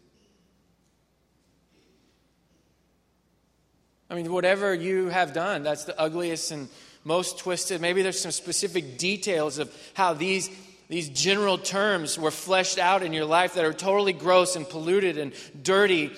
I 4.10 4.14
mean, 4.16 4.32
whatever 4.32 4.74
you 4.74 5.08
have 5.08 5.32
done, 5.32 5.62
that's 5.62 5.84
the 5.84 5.98
ugliest 5.98 6.50
and 6.50 6.68
most 7.04 7.38
twisted. 7.38 7.80
Maybe 7.80 8.02
there's 8.02 8.20
some 8.20 8.32
specific 8.32 8.98
details 8.98 9.58
of 9.58 9.72
how 9.92 10.14
these, 10.14 10.50
these 10.88 11.08
general 11.10 11.58
terms 11.58 12.18
were 12.18 12.30
fleshed 12.30 12.78
out 12.78 13.02
in 13.02 13.12
your 13.12 13.26
life 13.26 13.54
that 13.54 13.64
are 13.64 13.74
totally 13.74 14.14
gross 14.14 14.56
and 14.56 14.68
polluted 14.68 15.18
and 15.18 15.32
dirty. 15.62 16.12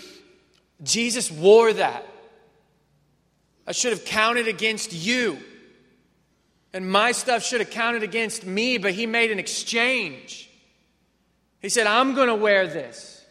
Jesus 0.82 1.30
wore 1.30 1.72
that. 1.72 2.06
I 3.66 3.72
should 3.72 3.92
have 3.92 4.04
counted 4.04 4.46
against 4.46 4.92
you. 4.92 5.38
And 6.72 6.88
my 6.88 7.12
stuff 7.12 7.42
should 7.42 7.60
have 7.60 7.70
counted 7.70 8.02
against 8.02 8.44
me, 8.44 8.78
but 8.78 8.92
he 8.92 9.06
made 9.06 9.30
an 9.30 9.38
exchange. 9.38 10.50
He 11.60 11.68
said, 11.68 11.86
I'm 11.86 12.14
going 12.14 12.28
to 12.28 12.34
wear 12.34 12.66
this. 12.66 13.24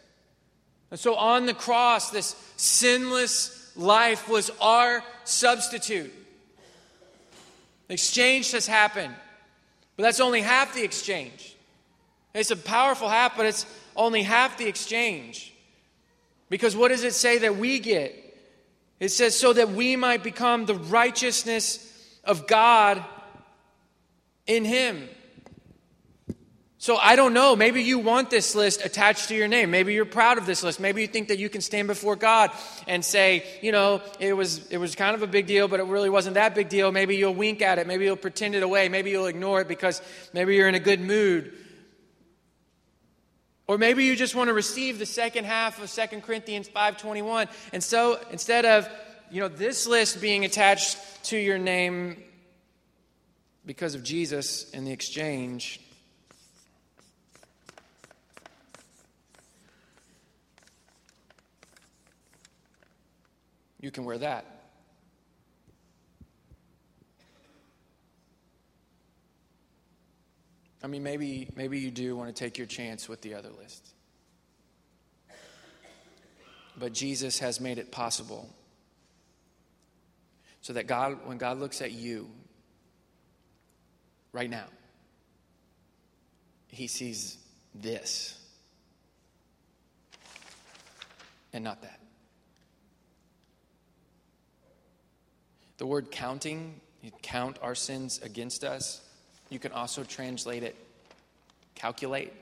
And 0.90 1.00
so 1.00 1.14
on 1.14 1.46
the 1.46 1.54
cross, 1.54 2.10
this 2.10 2.36
sinless 2.56 3.72
life 3.76 4.28
was 4.28 4.50
our 4.60 5.02
substitute. 5.24 6.12
Exchange 7.88 8.50
has 8.52 8.66
happened, 8.66 9.14
but 9.96 10.02
that's 10.02 10.20
only 10.20 10.40
half 10.40 10.74
the 10.74 10.82
exchange. 10.82 11.56
It's 12.34 12.50
a 12.50 12.56
powerful 12.56 13.08
half, 13.08 13.36
but 13.36 13.46
it's 13.46 13.66
only 13.94 14.22
half 14.22 14.58
the 14.58 14.66
exchange. 14.66 15.54
Because 16.48 16.76
what 16.76 16.88
does 16.88 17.04
it 17.04 17.14
say 17.14 17.38
that 17.38 17.56
we 17.56 17.78
get? 17.78 18.22
It 18.98 19.08
says, 19.10 19.38
so 19.38 19.52
that 19.52 19.70
we 19.70 19.96
might 19.96 20.22
become 20.22 20.66
the 20.66 20.74
righteousness 20.74 21.82
of 22.24 22.46
God 22.46 23.04
in 24.46 24.64
Him. 24.64 25.08
So 26.86 26.96
I 26.96 27.16
don't 27.16 27.34
know. 27.34 27.56
Maybe 27.56 27.82
you 27.82 27.98
want 27.98 28.30
this 28.30 28.54
list 28.54 28.84
attached 28.84 29.26
to 29.30 29.34
your 29.34 29.48
name. 29.48 29.72
Maybe 29.72 29.92
you're 29.92 30.04
proud 30.04 30.38
of 30.38 30.46
this 30.46 30.62
list. 30.62 30.78
Maybe 30.78 31.00
you 31.00 31.08
think 31.08 31.26
that 31.26 31.38
you 31.40 31.48
can 31.48 31.60
stand 31.60 31.88
before 31.88 32.14
God 32.14 32.52
and 32.86 33.04
say, 33.04 33.44
you 33.60 33.72
know, 33.72 34.00
it 34.20 34.34
was 34.34 34.68
it 34.68 34.78
was 34.78 34.94
kind 34.94 35.16
of 35.16 35.22
a 35.22 35.26
big 35.26 35.48
deal, 35.48 35.66
but 35.66 35.80
it 35.80 35.86
really 35.86 36.10
wasn't 36.10 36.34
that 36.34 36.54
big 36.54 36.68
deal. 36.68 36.92
Maybe 36.92 37.16
you'll 37.16 37.34
wink 37.34 37.60
at 37.60 37.80
it. 37.80 37.88
Maybe 37.88 38.04
you'll 38.04 38.14
pretend 38.14 38.54
it 38.54 38.62
away. 38.62 38.88
Maybe 38.88 39.10
you'll 39.10 39.26
ignore 39.26 39.62
it 39.62 39.66
because 39.66 40.00
maybe 40.32 40.54
you're 40.54 40.68
in 40.68 40.76
a 40.76 40.78
good 40.78 41.00
mood. 41.00 41.52
Or 43.66 43.78
maybe 43.78 44.04
you 44.04 44.14
just 44.14 44.36
want 44.36 44.46
to 44.46 44.54
receive 44.54 45.00
the 45.00 45.06
second 45.06 45.44
half 45.44 45.82
of 45.82 45.90
2 45.90 46.20
Corinthians 46.20 46.68
5:21. 46.68 47.48
And 47.72 47.82
so 47.82 48.20
instead 48.30 48.64
of, 48.64 48.88
you 49.28 49.40
know, 49.40 49.48
this 49.48 49.88
list 49.88 50.20
being 50.20 50.44
attached 50.44 50.98
to 51.24 51.36
your 51.36 51.58
name 51.58 52.22
because 53.64 53.96
of 53.96 54.04
Jesus 54.04 54.70
in 54.70 54.84
the 54.84 54.92
exchange, 54.92 55.80
you 63.86 63.92
can 63.92 64.04
wear 64.04 64.18
that. 64.18 64.44
I 70.82 70.88
mean, 70.88 71.04
maybe, 71.04 71.48
maybe 71.54 71.78
you 71.78 71.92
do 71.92 72.16
want 72.16 72.34
to 72.34 72.34
take 72.34 72.58
your 72.58 72.66
chance 72.66 73.08
with 73.08 73.22
the 73.22 73.34
other 73.34 73.50
list. 73.50 73.94
But 76.76 76.94
Jesus 76.94 77.38
has 77.38 77.60
made 77.60 77.78
it 77.78 77.92
possible 77.92 78.52
so 80.62 80.72
that 80.72 80.88
God, 80.88 81.18
when 81.24 81.38
God 81.38 81.60
looks 81.60 81.80
at 81.80 81.92
you 81.92 82.28
right 84.32 84.50
now, 84.50 84.66
he 86.72 86.88
sees 86.88 87.38
this 87.72 88.36
and 91.52 91.62
not 91.62 91.82
that. 91.82 92.00
The 95.78 95.86
word 95.86 96.10
counting, 96.10 96.80
you 97.02 97.10
count 97.22 97.58
our 97.62 97.74
sins 97.74 98.20
against 98.22 98.64
us. 98.64 99.00
You 99.50 99.58
can 99.58 99.72
also 99.72 100.04
translate 100.04 100.62
it 100.62 100.76
calculate. 101.76 102.32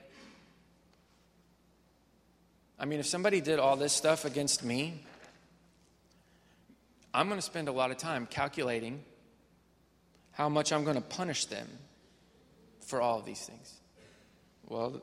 I 2.78 2.86
mean, 2.86 3.00
if 3.00 3.06
somebody 3.06 3.42
did 3.42 3.58
all 3.58 3.76
this 3.76 3.92
stuff 3.92 4.24
against 4.24 4.64
me, 4.64 5.04
I'm 7.12 7.28
going 7.28 7.38
to 7.38 7.44
spend 7.44 7.68
a 7.68 7.72
lot 7.72 7.90
of 7.90 7.98
time 7.98 8.26
calculating 8.26 9.02
how 10.32 10.48
much 10.48 10.72
I'm 10.72 10.82
going 10.84 10.96
to 10.96 11.02
punish 11.02 11.44
them 11.44 11.68
for 12.80 13.00
all 13.00 13.18
of 13.18 13.24
these 13.24 13.40
things. 13.40 13.74
Well, 14.66 15.02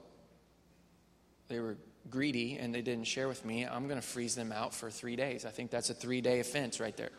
they 1.47 1.59
were 1.59 1.77
greedy 2.09 2.57
and 2.57 2.73
they 2.73 2.81
didn't 2.81 3.05
share 3.05 3.27
with 3.27 3.45
me. 3.45 3.65
I'm 3.65 3.87
going 3.87 4.01
to 4.01 4.05
freeze 4.05 4.35
them 4.35 4.51
out 4.51 4.73
for 4.73 4.89
three 4.89 5.15
days. 5.15 5.45
I 5.45 5.49
think 5.49 5.71
that's 5.71 5.89
a 5.89 5.93
three 5.93 6.19
day 6.19 6.39
offense 6.39 6.79
right 6.79 6.95
there. 6.97 7.11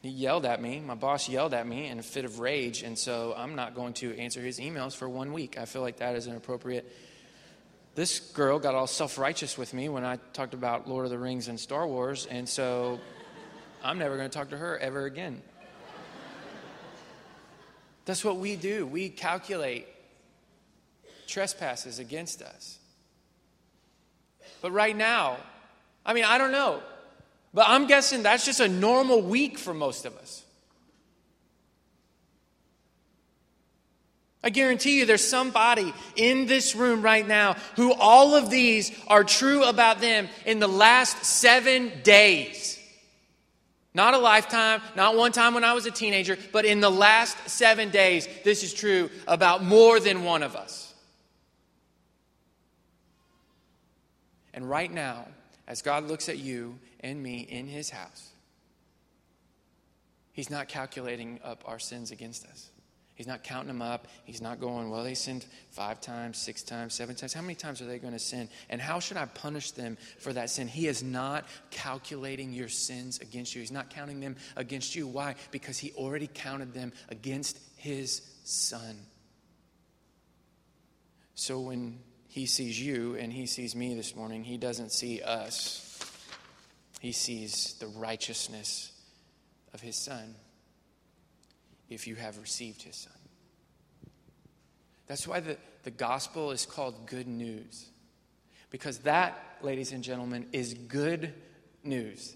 He 0.00 0.10
yelled 0.10 0.46
at 0.46 0.62
me. 0.62 0.80
My 0.80 0.94
boss 0.94 1.28
yelled 1.28 1.54
at 1.54 1.66
me 1.66 1.88
in 1.88 1.98
a 1.98 2.02
fit 2.02 2.24
of 2.24 2.38
rage, 2.38 2.82
and 2.82 2.96
so 2.96 3.34
I'm 3.36 3.56
not 3.56 3.74
going 3.74 3.94
to 3.94 4.16
answer 4.16 4.40
his 4.40 4.60
emails 4.60 4.94
for 4.94 5.08
one 5.08 5.32
week. 5.32 5.58
I 5.58 5.64
feel 5.64 5.82
like 5.82 5.98
that 5.98 6.14
is 6.14 6.26
an 6.26 6.36
appropriate. 6.36 6.90
This 7.96 8.20
girl 8.20 8.60
got 8.60 8.76
all 8.76 8.86
self 8.86 9.18
righteous 9.18 9.58
with 9.58 9.74
me 9.74 9.88
when 9.88 10.04
I 10.04 10.18
talked 10.32 10.54
about 10.54 10.88
Lord 10.88 11.04
of 11.04 11.10
the 11.10 11.18
Rings 11.18 11.48
and 11.48 11.58
Star 11.58 11.86
Wars, 11.86 12.26
and 12.26 12.48
so 12.48 13.00
I'm 13.82 13.98
never 13.98 14.16
going 14.16 14.30
to 14.30 14.36
talk 14.36 14.50
to 14.50 14.56
her 14.56 14.78
ever 14.78 15.04
again. 15.04 15.42
That's 18.04 18.24
what 18.24 18.36
we 18.36 18.56
do. 18.56 18.86
We 18.86 19.08
calculate 19.08 19.86
trespasses 21.26 21.98
against 21.98 22.40
us. 22.40 22.78
But 24.62 24.70
right 24.70 24.96
now, 24.96 25.36
I 26.06 26.14
mean, 26.14 26.24
I 26.24 26.38
don't 26.38 26.52
know, 26.52 26.82
but 27.58 27.66
I'm 27.68 27.88
guessing 27.88 28.22
that's 28.22 28.44
just 28.44 28.60
a 28.60 28.68
normal 28.68 29.20
week 29.20 29.58
for 29.58 29.74
most 29.74 30.04
of 30.04 30.16
us. 30.16 30.44
I 34.44 34.50
guarantee 34.50 35.00
you 35.00 35.06
there's 35.06 35.26
somebody 35.26 35.92
in 36.14 36.46
this 36.46 36.76
room 36.76 37.02
right 37.02 37.26
now 37.26 37.56
who 37.74 37.92
all 37.92 38.36
of 38.36 38.48
these 38.48 38.92
are 39.08 39.24
true 39.24 39.64
about 39.64 40.00
them 40.00 40.28
in 40.46 40.60
the 40.60 40.68
last 40.68 41.24
seven 41.24 41.90
days. 42.04 42.78
Not 43.92 44.14
a 44.14 44.18
lifetime, 44.18 44.80
not 44.94 45.16
one 45.16 45.32
time 45.32 45.52
when 45.52 45.64
I 45.64 45.72
was 45.72 45.84
a 45.84 45.90
teenager, 45.90 46.38
but 46.52 46.64
in 46.64 46.78
the 46.78 46.92
last 46.92 47.36
seven 47.48 47.90
days, 47.90 48.28
this 48.44 48.62
is 48.62 48.72
true 48.72 49.10
about 49.26 49.64
more 49.64 49.98
than 49.98 50.22
one 50.22 50.44
of 50.44 50.54
us. 50.54 50.94
And 54.54 54.70
right 54.70 54.92
now, 54.92 55.26
as 55.66 55.82
God 55.82 56.04
looks 56.04 56.28
at 56.28 56.38
you 56.38 56.78
and 57.00 57.22
me 57.22 57.40
in 57.40 57.66
his 57.66 57.90
house, 57.90 58.30
he's 60.32 60.50
not 60.50 60.68
calculating 60.68 61.40
up 61.44 61.62
our 61.66 61.78
sins 61.78 62.10
against 62.10 62.44
us. 62.46 62.70
He's 63.18 63.26
not 63.26 63.42
counting 63.42 63.66
them 63.66 63.82
up. 63.82 64.06
He's 64.26 64.40
not 64.40 64.60
going, 64.60 64.90
well, 64.90 65.02
they 65.02 65.14
sinned 65.14 65.44
five 65.70 66.00
times, 66.00 66.38
six 66.38 66.62
times, 66.62 66.94
seven 66.94 67.16
times. 67.16 67.34
How 67.34 67.42
many 67.42 67.56
times 67.56 67.82
are 67.82 67.86
they 67.86 67.98
going 67.98 68.12
to 68.12 68.18
sin? 68.20 68.48
And 68.70 68.80
how 68.80 69.00
should 69.00 69.16
I 69.16 69.24
punish 69.26 69.72
them 69.72 69.98
for 70.20 70.32
that 70.32 70.50
sin? 70.50 70.68
He 70.68 70.86
is 70.86 71.02
not 71.02 71.44
calculating 71.72 72.52
your 72.52 72.68
sins 72.68 73.18
against 73.18 73.56
you. 73.56 73.60
He's 73.60 73.72
not 73.72 73.90
counting 73.90 74.20
them 74.20 74.36
against 74.54 74.94
you. 74.94 75.08
Why? 75.08 75.34
Because 75.50 75.78
he 75.78 75.90
already 75.94 76.30
counted 76.32 76.72
them 76.72 76.92
against 77.08 77.58
his 77.74 78.22
son. 78.44 79.00
So 81.34 81.58
when 81.58 81.98
he 82.28 82.46
sees 82.46 82.80
you 82.80 83.16
and 83.16 83.32
he 83.32 83.46
sees 83.46 83.74
me 83.74 83.96
this 83.96 84.14
morning, 84.14 84.44
he 84.44 84.58
doesn't 84.58 84.92
see 84.92 85.22
us, 85.22 85.87
he 86.98 87.12
sees 87.12 87.74
the 87.80 87.86
righteousness 87.86 88.92
of 89.72 89.80
his 89.80 89.96
son 89.96 90.34
if 91.88 92.06
you 92.06 92.16
have 92.16 92.38
received 92.38 92.82
his 92.82 92.96
son. 92.96 93.12
That's 95.06 95.26
why 95.26 95.40
the, 95.40 95.56
the 95.84 95.90
gospel 95.90 96.50
is 96.50 96.66
called 96.66 97.06
good 97.06 97.26
news. 97.26 97.86
Because 98.70 98.98
that, 99.00 99.42
ladies 99.62 99.92
and 99.92 100.04
gentlemen, 100.04 100.46
is 100.52 100.74
good 100.74 101.32
news. 101.82 102.34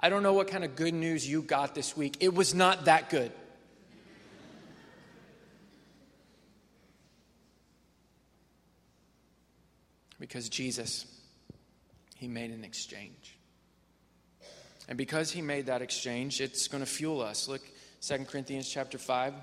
I 0.00 0.08
don't 0.08 0.22
know 0.22 0.32
what 0.32 0.48
kind 0.48 0.64
of 0.64 0.74
good 0.74 0.94
news 0.94 1.28
you 1.28 1.42
got 1.42 1.74
this 1.74 1.96
week. 1.96 2.16
It 2.20 2.34
was 2.34 2.54
not 2.54 2.86
that 2.86 3.10
good. 3.10 3.30
Because 10.18 10.48
Jesus, 10.48 11.06
he 12.16 12.26
made 12.26 12.50
an 12.50 12.64
exchange. 12.64 13.37
And 14.88 14.96
because 14.96 15.30
he 15.30 15.42
made 15.42 15.66
that 15.66 15.82
exchange, 15.82 16.40
it's 16.40 16.66
going 16.66 16.82
to 16.82 16.90
fuel 16.90 17.20
us. 17.20 17.46
Look 17.46 17.62
2 18.00 18.24
Corinthians 18.24 18.68
chapter 18.68 18.98
5 18.98 19.34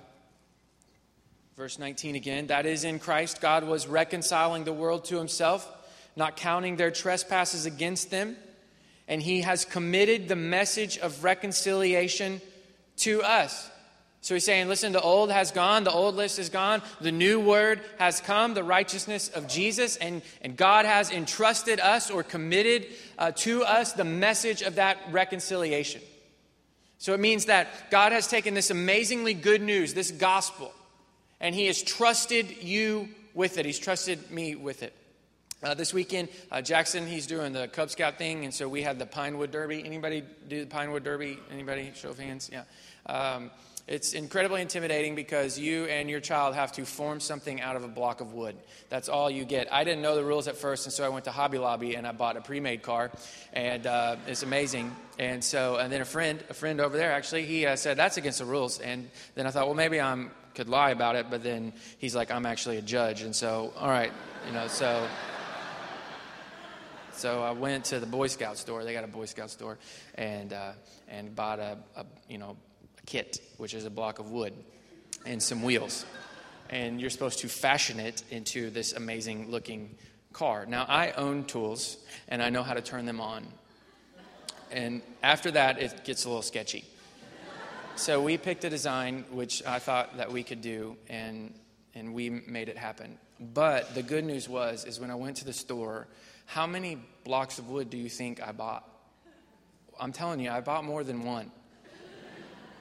verse 1.55 1.79
19 1.79 2.15
again. 2.15 2.47
That 2.47 2.65
is 2.65 2.83
in 2.83 2.99
Christ 2.99 3.39
God 3.39 3.63
was 3.63 3.87
reconciling 3.87 4.65
the 4.65 4.73
world 4.73 5.05
to 5.05 5.17
himself 5.17 5.71
not 6.15 6.37
counting 6.37 6.77
their 6.77 6.91
trespasses 6.91 7.65
against 7.65 8.09
them. 8.09 8.37
And 9.07 9.21
he 9.21 9.41
has 9.41 9.65
committed 9.65 10.27
the 10.27 10.35
message 10.35 10.97
of 10.97 11.23
reconciliation 11.23 12.41
to 12.97 13.21
us 13.21 13.69
so 14.25 14.33
he's 14.33 14.43
saying, 14.43 14.69
listen, 14.69 14.91
the 14.91 15.01
old 15.01 15.29
has 15.29 15.51
gone, 15.51 15.83
the 15.83 15.91
old 15.91 16.15
list 16.15 16.39
is 16.39 16.49
gone, 16.49 16.81
the 16.99 17.11
new 17.11 17.39
word 17.39 17.79
has 17.99 18.21
come, 18.21 18.55
the 18.55 18.63
righteousness 18.63 19.29
of 19.29 19.47
Jesus, 19.47 19.97
and, 19.97 20.23
and 20.41 20.57
God 20.57 20.87
has 20.87 21.11
entrusted 21.11 21.79
us 21.79 22.09
or 22.09 22.23
committed 22.23 22.87
uh, 23.19 23.33
to 23.33 23.63
us 23.63 23.93
the 23.93 24.03
message 24.03 24.63
of 24.63 24.77
that 24.77 24.97
reconciliation. 25.11 26.01
So 26.97 27.13
it 27.13 27.19
means 27.19 27.45
that 27.45 27.91
God 27.91 28.13
has 28.13 28.25
taken 28.25 28.55
this 28.55 28.71
amazingly 28.71 29.35
good 29.35 29.61
news, 29.61 29.93
this 29.93 30.09
gospel, 30.09 30.73
and 31.39 31.53
He 31.53 31.67
has 31.67 31.83
trusted 31.83 32.63
you 32.63 33.09
with 33.35 33.59
it. 33.59 33.65
He's 33.67 33.77
trusted 33.77 34.31
me 34.31 34.55
with 34.55 34.81
it. 34.81 34.95
Uh, 35.61 35.75
this 35.75 35.93
weekend, 35.93 36.29
uh, 36.51 36.63
Jackson, 36.63 37.05
he's 37.05 37.27
doing 37.27 37.53
the 37.53 37.67
Cub 37.67 37.91
Scout 37.91 38.17
thing, 38.17 38.43
and 38.43 38.51
so 38.51 38.67
we 38.67 38.81
had 38.81 38.97
the 38.97 39.05
Pinewood 39.05 39.51
Derby. 39.51 39.85
Anybody 39.85 40.23
do 40.47 40.61
the 40.61 40.67
Pinewood 40.67 41.03
Derby? 41.03 41.37
Anybody? 41.51 41.91
Show 41.93 42.09
of 42.09 42.17
hands? 42.17 42.49
Yeah. 42.51 42.63
Um, 43.05 43.51
it's 43.87 44.13
incredibly 44.13 44.63
intimidating 44.63 45.13
because 45.13 45.59
you 45.59 45.85
and 45.85 46.09
your 46.09 46.19
child 46.19 46.55
have 46.55 46.71
to 46.71 46.85
form 46.85 47.19
something 47.19 47.61
out 47.61 47.75
of 47.75 47.83
a 47.83 47.87
block 47.87 48.19
of 48.19 48.33
wood. 48.33 48.55
That's 48.89 49.09
all 49.09 49.29
you 49.29 49.45
get. 49.45 49.71
I 49.71 49.83
didn't 49.83 50.01
know 50.01 50.15
the 50.15 50.23
rules 50.23 50.47
at 50.47 50.57
first, 50.57 50.87
and 50.87 50.93
so 50.93 51.05
I 51.05 51.09
went 51.09 51.25
to 51.25 51.31
Hobby 51.31 51.59
Lobby 51.59 51.93
and 51.93 52.07
I 52.07 52.11
bought 52.11 52.35
a 52.35 52.41
pre-made 52.41 52.81
car, 52.81 53.11
and 53.53 53.85
uh, 53.85 54.15
it's 54.25 54.41
amazing. 54.41 54.95
And 55.19 55.43
so, 55.43 55.75
and 55.75 55.93
then 55.93 56.01
a 56.01 56.05
friend, 56.05 56.43
a 56.49 56.55
friend 56.55 56.81
over 56.81 56.97
there, 56.97 57.11
actually, 57.11 57.45
he 57.45 57.67
uh, 57.67 57.75
said 57.75 57.95
that's 57.95 58.17
against 58.17 58.39
the 58.39 58.45
rules. 58.45 58.79
And 58.79 59.07
then 59.35 59.45
I 59.45 59.51
thought, 59.51 59.67
well, 59.67 59.75
maybe 59.75 60.01
I 60.01 60.29
could 60.55 60.67
lie 60.67 60.89
about 60.89 61.15
it. 61.15 61.27
But 61.29 61.43
then 61.43 61.71
he's 61.99 62.15
like, 62.15 62.31
I'm 62.31 62.47
actually 62.47 62.77
a 62.77 62.81
judge, 62.81 63.21
and 63.21 63.35
so, 63.35 63.71
all 63.77 63.89
right, 63.89 64.11
you 64.47 64.53
know, 64.53 64.67
so. 64.67 65.07
So 67.11 67.41
I 67.41 67.51
went 67.51 67.85
to 67.85 67.99
the 68.01 68.05
Boy 68.05 68.27
Scout 68.27 68.57
store. 68.57 68.83
They 68.83 68.91
got 68.91 69.05
a 69.05 69.07
Boy 69.07 69.23
Scout 69.23 69.49
store, 69.49 69.77
and 70.15 70.51
uh, 70.51 70.71
and 71.07 71.33
bought 71.33 71.59
a, 71.59 71.77
a 71.95 72.05
you 72.27 72.37
know 72.37 72.57
kit, 73.05 73.39
which 73.57 73.73
is 73.73 73.85
a 73.85 73.89
block 73.89 74.19
of 74.19 74.31
wood 74.31 74.53
and 75.25 75.41
some 75.41 75.63
wheels. 75.63 76.05
And 76.69 76.99
you're 76.99 77.09
supposed 77.09 77.39
to 77.39 77.47
fashion 77.47 77.99
it 77.99 78.23
into 78.31 78.69
this 78.69 78.93
amazing 78.93 79.51
looking 79.51 79.95
car. 80.33 80.65
Now, 80.65 80.85
I 80.87 81.11
own 81.11 81.45
tools 81.45 81.97
and 82.27 82.41
I 82.41 82.49
know 82.49 82.63
how 82.63 82.73
to 82.73 82.81
turn 82.81 83.05
them 83.05 83.21
on. 83.21 83.45
And 84.71 85.01
after 85.23 85.51
that, 85.51 85.79
it 85.79 86.03
gets 86.03 86.25
a 86.25 86.27
little 86.27 86.41
sketchy. 86.41 86.85
So 87.95 88.21
we 88.21 88.37
picked 88.37 88.65
a 88.65 88.69
design 88.69 89.23
which 89.31 89.65
I 89.65 89.79
thought 89.79 90.17
that 90.17 90.29
we 90.29 90.43
could 90.43 90.61
do, 90.61 90.97
and, 91.07 91.53
and 91.93 92.13
we 92.13 92.29
made 92.29 92.67
it 92.67 92.77
happen. 92.77 93.17
But 93.39 93.95
the 93.95 94.03
good 94.03 94.25
news 94.25 94.49
was, 94.49 94.83
is 94.83 94.99
when 94.99 95.11
I 95.11 95.15
went 95.15 95.37
to 95.37 95.45
the 95.45 95.53
store, 95.53 96.07
how 96.45 96.67
many 96.67 96.97
blocks 97.23 97.57
of 97.57 97.69
wood 97.69 97.89
do 97.89 97.97
you 97.97 98.09
think 98.09 98.45
I 98.45 98.51
bought? 98.51 98.85
I'm 99.97 100.11
telling 100.11 100.41
you, 100.41 100.49
I 100.51 100.59
bought 100.59 100.83
more 100.83 101.05
than 101.05 101.23
one 101.23 101.51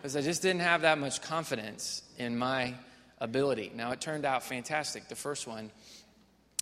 because 0.04 0.16
I 0.16 0.20
just 0.20 0.42
didn't 0.42 0.60
have 0.60 0.82
that 0.82 0.98
much 0.98 1.22
confidence 1.22 2.02
in 2.18 2.36
my 2.36 2.74
ability. 3.20 3.72
Now, 3.74 3.92
it 3.92 4.02
turned 4.02 4.26
out 4.26 4.42
fantastic, 4.42 5.08
the 5.08 5.14
first 5.16 5.46
one. 5.46 5.70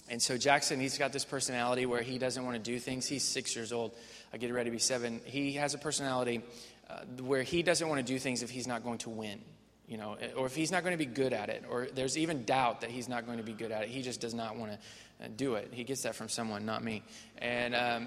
And 0.09 0.22
so 0.22 0.38
Jackson, 0.38 0.78
he's 0.78 0.96
got 0.96 1.12
this 1.12 1.24
personality 1.24 1.85
where 1.85 2.02
he 2.02 2.18
doesn't 2.18 2.44
want 2.44 2.55
to 2.55 2.62
do 2.62 2.78
things. 2.78 3.05
He's 3.05 3.24
six 3.24 3.57
years 3.57 3.72
old, 3.72 3.96
I 4.33 4.37
get 4.37 4.52
ready 4.52 4.70
to 4.70 4.72
be 4.72 4.78
seven. 4.78 5.20
He 5.24 5.55
has 5.55 5.74
a 5.74 5.78
personality 5.78 6.40
uh, 6.88 6.98
where 7.20 7.42
he 7.42 7.64
doesn't 7.64 7.88
want 7.88 7.98
to 7.98 8.07
do 8.07 8.16
things 8.16 8.44
if 8.44 8.50
he's 8.50 8.68
not 8.68 8.85
going 8.85 8.98
to 8.98 9.11
win, 9.11 9.40
you 9.88 9.96
know, 9.96 10.16
or 10.37 10.46
if 10.46 10.55
he's 10.55 10.70
not 10.70 10.85
going 10.85 10.96
to 10.96 11.05
be 11.05 11.12
good 11.12 11.33
at 11.33 11.48
it, 11.48 11.64
or 11.68 11.88
there's 11.92 12.16
even 12.16 12.44
doubt 12.44 12.83
that 12.83 12.90
he's 12.90 13.09
not 13.09 13.26
going 13.26 13.38
to 13.38 13.44
be 13.44 13.55
good 13.55 13.72
at 13.72 13.83
it. 13.83 13.88
He 13.88 14.02
just 14.02 14.20
does 14.20 14.35
not 14.35 14.57
want 14.57 14.70
to 14.70 15.24
uh, 15.24 15.28
do 15.37 15.57
it. 15.57 15.70
He 15.72 15.83
gets 15.83 16.02
that 16.02 16.14
from 16.14 16.28
someone, 16.28 16.64
not 16.64 16.85
me. 16.85 17.02
And, 17.38 17.74
um, 17.74 18.07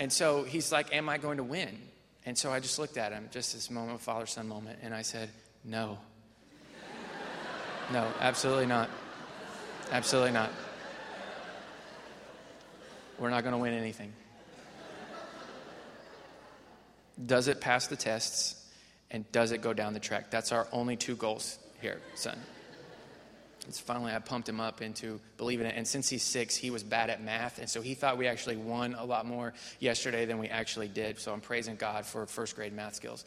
and 0.00 0.12
so 0.12 0.42
he's 0.42 0.72
like, 0.72 0.92
Am 0.92 1.08
I 1.08 1.18
going 1.18 1.36
to 1.36 1.44
win? 1.44 1.78
And 2.26 2.36
so 2.36 2.52
I 2.52 2.60
just 2.60 2.78
looked 2.78 2.96
at 2.96 3.12
him, 3.12 3.28
just 3.30 3.52
this 3.52 3.70
moment, 3.70 4.00
father 4.00 4.26
son 4.26 4.48
moment, 4.48 4.78
and 4.82 4.94
I 4.94 5.02
said, 5.02 5.28
No. 5.64 5.98
No, 7.92 8.10
absolutely 8.20 8.66
not. 8.66 8.88
Absolutely 9.92 10.32
not. 10.32 10.50
We're 13.18 13.30
not 13.30 13.42
going 13.42 13.52
to 13.52 13.58
win 13.58 13.74
anything. 13.74 14.12
Does 17.24 17.48
it 17.48 17.60
pass 17.60 17.86
the 17.86 17.96
tests? 17.96 18.60
And 19.10 19.30
does 19.30 19.52
it 19.52 19.62
go 19.62 19.72
down 19.72 19.92
the 19.92 20.00
track? 20.00 20.30
That's 20.30 20.50
our 20.50 20.66
only 20.72 20.96
two 20.96 21.14
goals 21.14 21.58
here, 21.80 22.00
son. 22.16 22.36
It's 23.66 23.80
finally, 23.80 24.12
I 24.12 24.18
pumped 24.18 24.48
him 24.48 24.60
up 24.60 24.82
into 24.82 25.20
believing 25.36 25.66
it. 25.66 25.74
And 25.76 25.86
since 25.86 26.08
he's 26.08 26.22
six, 26.22 26.54
he 26.54 26.70
was 26.70 26.82
bad 26.82 27.10
at 27.10 27.22
math. 27.22 27.58
And 27.58 27.68
so 27.68 27.80
he 27.80 27.94
thought 27.94 28.18
we 28.18 28.26
actually 28.26 28.56
won 28.56 28.94
a 28.94 29.04
lot 29.04 29.26
more 29.26 29.54
yesterday 29.80 30.26
than 30.26 30.38
we 30.38 30.48
actually 30.48 30.88
did. 30.88 31.18
So 31.18 31.32
I'm 31.32 31.40
praising 31.40 31.76
God 31.76 32.04
for 32.04 32.26
first 32.26 32.56
grade 32.56 32.72
math 32.72 32.94
skills. 32.94 33.24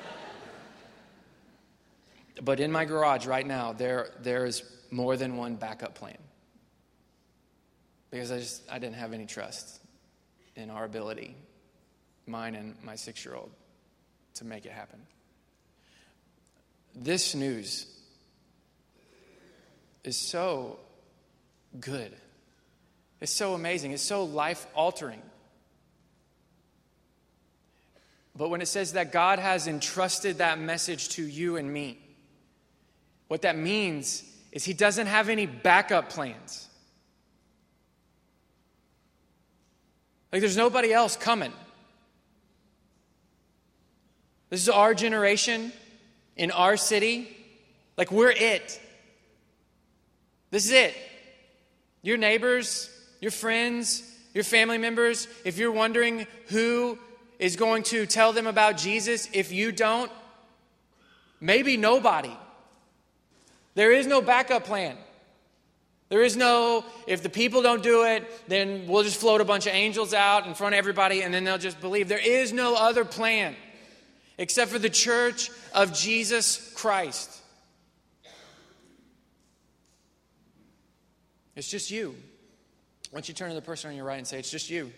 but 2.42 2.60
in 2.60 2.72
my 2.72 2.84
garage 2.84 3.26
right 3.26 3.46
now, 3.46 3.72
there, 3.72 4.10
there 4.22 4.46
is 4.46 4.62
more 4.90 5.16
than 5.16 5.36
one 5.36 5.56
backup 5.56 5.94
plan. 5.94 6.16
Because 8.10 8.32
I 8.32 8.38
just, 8.38 8.62
I 8.70 8.78
didn't 8.78 8.96
have 8.96 9.12
any 9.12 9.26
trust 9.26 9.80
in 10.56 10.70
our 10.70 10.84
ability, 10.84 11.36
mine 12.26 12.54
and 12.54 12.74
my 12.82 12.96
six 12.96 13.24
year 13.24 13.34
old, 13.34 13.50
to 14.34 14.44
make 14.44 14.64
it 14.64 14.72
happen. 14.72 14.98
This 16.94 17.34
news 17.34 17.86
is 20.08 20.16
so 20.16 20.78
good. 21.78 22.10
It's 23.20 23.32
so 23.32 23.54
amazing. 23.54 23.92
It's 23.92 24.02
so 24.02 24.24
life 24.24 24.66
altering. 24.74 25.22
But 28.34 28.48
when 28.48 28.62
it 28.62 28.66
says 28.66 28.94
that 28.94 29.12
God 29.12 29.38
has 29.38 29.68
entrusted 29.68 30.38
that 30.38 30.58
message 30.58 31.10
to 31.10 31.22
you 31.22 31.56
and 31.56 31.70
me, 31.70 31.98
what 33.28 33.42
that 33.42 33.56
means 33.56 34.24
is 34.50 34.64
He 34.64 34.72
doesn't 34.72 35.08
have 35.08 35.28
any 35.28 35.44
backup 35.44 36.08
plans. 36.08 36.68
Like 40.32 40.40
there's 40.40 40.56
nobody 40.56 40.92
else 40.92 41.16
coming. 41.16 41.52
This 44.48 44.62
is 44.62 44.68
our 44.70 44.94
generation 44.94 45.72
in 46.36 46.50
our 46.50 46.78
city. 46.78 47.36
Like 47.98 48.10
we're 48.10 48.30
it. 48.30 48.80
This 50.50 50.64
is 50.64 50.72
it. 50.72 50.94
Your 52.02 52.16
neighbors, 52.16 52.90
your 53.20 53.30
friends, 53.30 54.02
your 54.34 54.44
family 54.44 54.78
members, 54.78 55.28
if 55.44 55.58
you're 55.58 55.72
wondering 55.72 56.26
who 56.46 56.98
is 57.38 57.56
going 57.56 57.82
to 57.84 58.06
tell 58.06 58.32
them 58.32 58.46
about 58.46 58.76
Jesus, 58.76 59.28
if 59.32 59.52
you 59.52 59.72
don't, 59.72 60.10
maybe 61.40 61.76
nobody. 61.76 62.36
There 63.74 63.92
is 63.92 64.06
no 64.06 64.20
backup 64.20 64.64
plan. 64.64 64.96
There 66.08 66.22
is 66.22 66.36
no, 66.36 66.84
if 67.06 67.22
the 67.22 67.28
people 67.28 67.62
don't 67.62 67.82
do 67.82 68.04
it, 68.04 68.26
then 68.48 68.86
we'll 68.88 69.02
just 69.02 69.20
float 69.20 69.40
a 69.40 69.44
bunch 69.44 69.66
of 69.66 69.74
angels 69.74 70.14
out 70.14 70.46
in 70.46 70.54
front 70.54 70.74
of 70.74 70.78
everybody 70.78 71.22
and 71.22 71.32
then 71.32 71.44
they'll 71.44 71.58
just 71.58 71.80
believe. 71.80 72.08
There 72.08 72.18
is 72.18 72.52
no 72.52 72.74
other 72.74 73.04
plan 73.04 73.54
except 74.38 74.70
for 74.70 74.78
the 74.78 74.88
church 74.88 75.50
of 75.74 75.92
Jesus 75.92 76.72
Christ. 76.74 77.37
It's 81.58 81.68
just 81.68 81.90
you. 81.90 82.14
Why 83.10 83.16
don't 83.16 83.28
you 83.28 83.34
turn 83.34 83.48
to 83.48 83.54
the 83.56 83.60
person 83.60 83.90
on 83.90 83.96
your 83.96 84.04
right 84.04 84.18
and 84.18 84.26
say, 84.26 84.38
It's 84.38 84.50
just 84.50 84.70
you. 84.70 84.92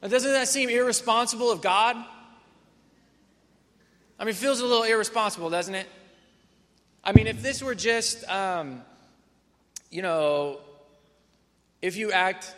Now, 0.00 0.08
doesn't 0.08 0.30
that 0.30 0.46
seem 0.46 0.68
irresponsible 0.68 1.50
of 1.50 1.60
God? 1.60 1.96
I 4.16 4.22
mean, 4.22 4.30
it 4.30 4.36
feels 4.36 4.60
a 4.60 4.66
little 4.66 4.84
irresponsible, 4.84 5.50
doesn't 5.50 5.74
it? 5.74 5.88
I 7.02 7.12
mean, 7.12 7.26
if 7.26 7.42
this 7.42 7.62
were 7.62 7.74
just, 7.74 8.22
um, 8.28 8.82
you 9.90 10.02
know, 10.02 10.60
if 11.82 11.96
you 11.96 12.12
act 12.12 12.54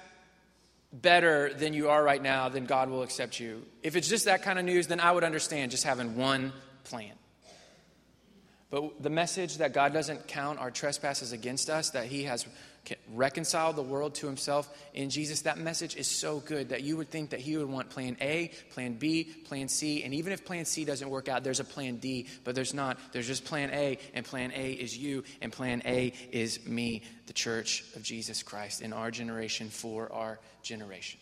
better 0.92 1.54
than 1.54 1.72
you 1.72 1.88
are 1.88 2.02
right 2.02 2.22
now, 2.22 2.50
then 2.50 2.66
God 2.66 2.90
will 2.90 3.02
accept 3.02 3.40
you. 3.40 3.62
If 3.82 3.96
it's 3.96 4.08
just 4.08 4.26
that 4.26 4.42
kind 4.42 4.58
of 4.58 4.66
news, 4.66 4.86
then 4.86 5.00
I 5.00 5.12
would 5.12 5.24
understand 5.24 5.70
just 5.70 5.84
having 5.84 6.16
one 6.16 6.52
plan. 6.84 7.12
But 8.68 9.00
the 9.00 9.10
message 9.10 9.58
that 9.58 9.72
God 9.72 9.92
doesn't 9.92 10.26
count 10.26 10.58
our 10.58 10.70
trespasses 10.70 11.32
against 11.32 11.70
us, 11.70 11.90
that 11.90 12.06
He 12.06 12.24
has 12.24 12.44
reconciled 13.14 13.76
the 13.76 13.82
world 13.82 14.16
to 14.16 14.26
Himself 14.26 14.68
in 14.92 15.08
Jesus, 15.08 15.42
that 15.42 15.58
message 15.58 15.94
is 15.96 16.08
so 16.08 16.40
good 16.40 16.70
that 16.70 16.82
you 16.82 16.96
would 16.96 17.08
think 17.08 17.30
that 17.30 17.38
He 17.38 17.56
would 17.56 17.68
want 17.68 17.90
plan 17.90 18.16
A, 18.20 18.50
plan 18.70 18.94
B, 18.94 19.24
plan 19.24 19.68
C, 19.68 20.02
and 20.02 20.12
even 20.14 20.32
if 20.32 20.44
plan 20.44 20.64
C 20.64 20.84
doesn't 20.84 21.08
work 21.08 21.28
out, 21.28 21.44
there's 21.44 21.60
a 21.60 21.64
plan 21.64 21.96
D, 21.96 22.26
but 22.42 22.56
there's 22.56 22.74
not. 22.74 22.98
There's 23.12 23.28
just 23.28 23.44
plan 23.44 23.70
A, 23.70 23.98
and 24.14 24.26
plan 24.26 24.52
A 24.52 24.72
is 24.72 24.98
you, 24.98 25.22
and 25.40 25.52
plan 25.52 25.82
A 25.84 26.12
is 26.32 26.66
me, 26.66 27.02
the 27.26 27.32
church 27.32 27.84
of 27.94 28.02
Jesus 28.02 28.42
Christ, 28.42 28.82
in 28.82 28.92
our 28.92 29.12
generation 29.12 29.68
for 29.68 30.12
our 30.12 30.40
generation. 30.62 31.20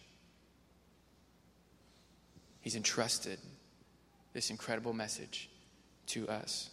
He's 2.63 2.77
entrusted 2.77 3.39
this 4.33 4.49
incredible 4.49 4.95
message 4.95 5.51
to 6.07 6.27
us. 6.29 6.71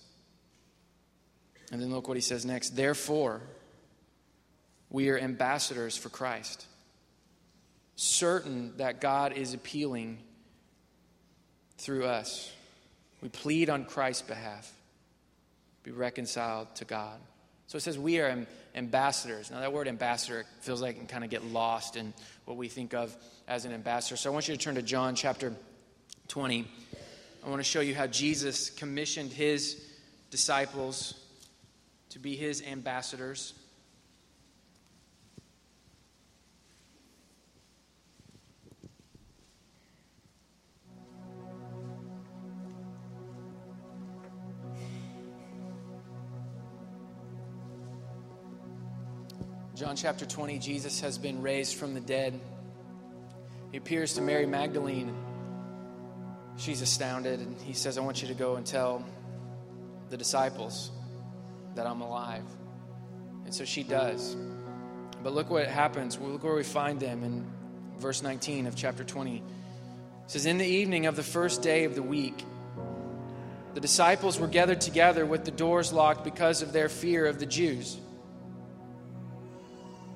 And 1.71 1.81
then 1.81 1.89
look 1.89 2.07
what 2.07 2.17
he 2.17 2.21
says 2.21 2.45
next. 2.45 2.75
Therefore, 2.75 3.41
we 4.89 5.10
are 5.10 5.17
ambassadors 5.17 5.95
for 5.95 6.10
Christ, 6.10 6.65
certain 7.95 8.75
that 8.77 8.99
God 8.99 9.34
is 9.34 9.53
appealing 9.53 10.19
through 11.77 12.05
us. 12.05 12.51
We 13.21 13.29
plead 13.29 13.69
on 13.69 13.86
Christ's 13.86 14.23
behalf, 14.23 14.71
be 15.84 15.91
reconciled 15.91 16.75
to 16.75 16.86
God. 16.86 17.17
So 17.67 17.77
it 17.77 17.81
says 17.81 17.97
we 17.97 18.19
are 18.19 18.45
ambassadors. 18.75 19.49
Now, 19.49 19.62
that 19.62 19.71
word 19.71 19.88
ambassador 19.88 20.45
feels 20.60 20.81
like 20.81 20.95
it 20.95 20.99
can 20.99 21.07
kind 21.07 21.23
of 21.23 21.29
get 21.29 21.45
lost 21.45 21.95
in 21.95 22.13
what 22.43 22.57
we 22.57 22.67
think 22.67 22.93
of 22.93 23.15
as 23.47 23.63
an 23.63 23.71
ambassador. 23.71 24.17
So 24.17 24.29
I 24.29 24.34
want 24.34 24.49
you 24.49 24.55
to 24.55 24.62
turn 24.62 24.75
to 24.75 24.81
John 24.81 25.15
chapter 25.15 25.53
20. 26.27 26.67
I 27.45 27.49
want 27.49 27.62
to 27.62 27.63
show 27.63 27.79
you 27.79 27.95
how 27.95 28.07
Jesus 28.07 28.69
commissioned 28.69 29.31
his 29.31 29.81
disciples 30.31 31.13
to 32.12 32.19
be 32.19 32.36
his 32.36 32.62
ambassadors. 32.62 33.54
John 49.74 49.95
chapter 49.95 50.26
20, 50.26 50.60
Jesus 50.60 51.00
has 51.00 51.17
been 51.17 51.41
raised 51.41 51.76
from 51.76 51.93
the 51.93 52.02
dead. 52.02 52.39
He 53.71 53.78
appears 53.78 54.13
to 54.15 54.21
Mary 54.21 54.45
Magdalene. 54.45 55.15
She's 56.58 56.82
astounded, 56.82 57.39
and 57.39 57.60
he 57.62 57.74
says, 57.74 57.97
I 57.97 58.02
want 58.02 58.21
you 58.21 58.28
to 58.28 58.34
go 58.34 58.58
and 58.58 58.65
tell 58.65 59.04
the 60.10 60.17
disciples 60.17 60.91
that 61.75 61.88
I'm 61.88 62.01
alive. 62.01 62.45
And 63.45 63.53
so 63.53 63.65
she 63.65 63.84
does. 63.84 64.36
But 65.23 65.34
look 65.34 65.49
what 65.49 65.67
happens. 65.67 66.17
Look 66.19 66.43
where 66.43 66.55
we 66.55 66.63
find 66.63 66.99
them 66.99 67.23
in 67.23 67.45
verse 67.99 68.23
19 68.23 68.67
of 68.67 68.75
chapter 68.75 69.03
20. 69.03 69.38
It 69.38 69.43
says, 70.27 70.45
In 70.45 70.57
the 70.57 70.65
evening 70.65 71.05
of 71.05 71.15
the 71.15 71.23
first 71.23 71.62
day 71.62 71.86
of 71.86 71.95
the 71.95 72.03
week, 72.03 72.43
the 73.73 73.79
disciples 73.79 74.39
were 74.39 74.47
gathered 74.47 74.81
together 74.81 75.25
with 75.25 75.45
the 75.45 75.51
doors 75.51 75.93
locked 75.93 76.23
because 76.23 76.62
of 76.62 76.73
their 76.73 76.89
fear 76.89 77.25
of 77.25 77.39
the 77.39 77.45
Jews. 77.45 77.97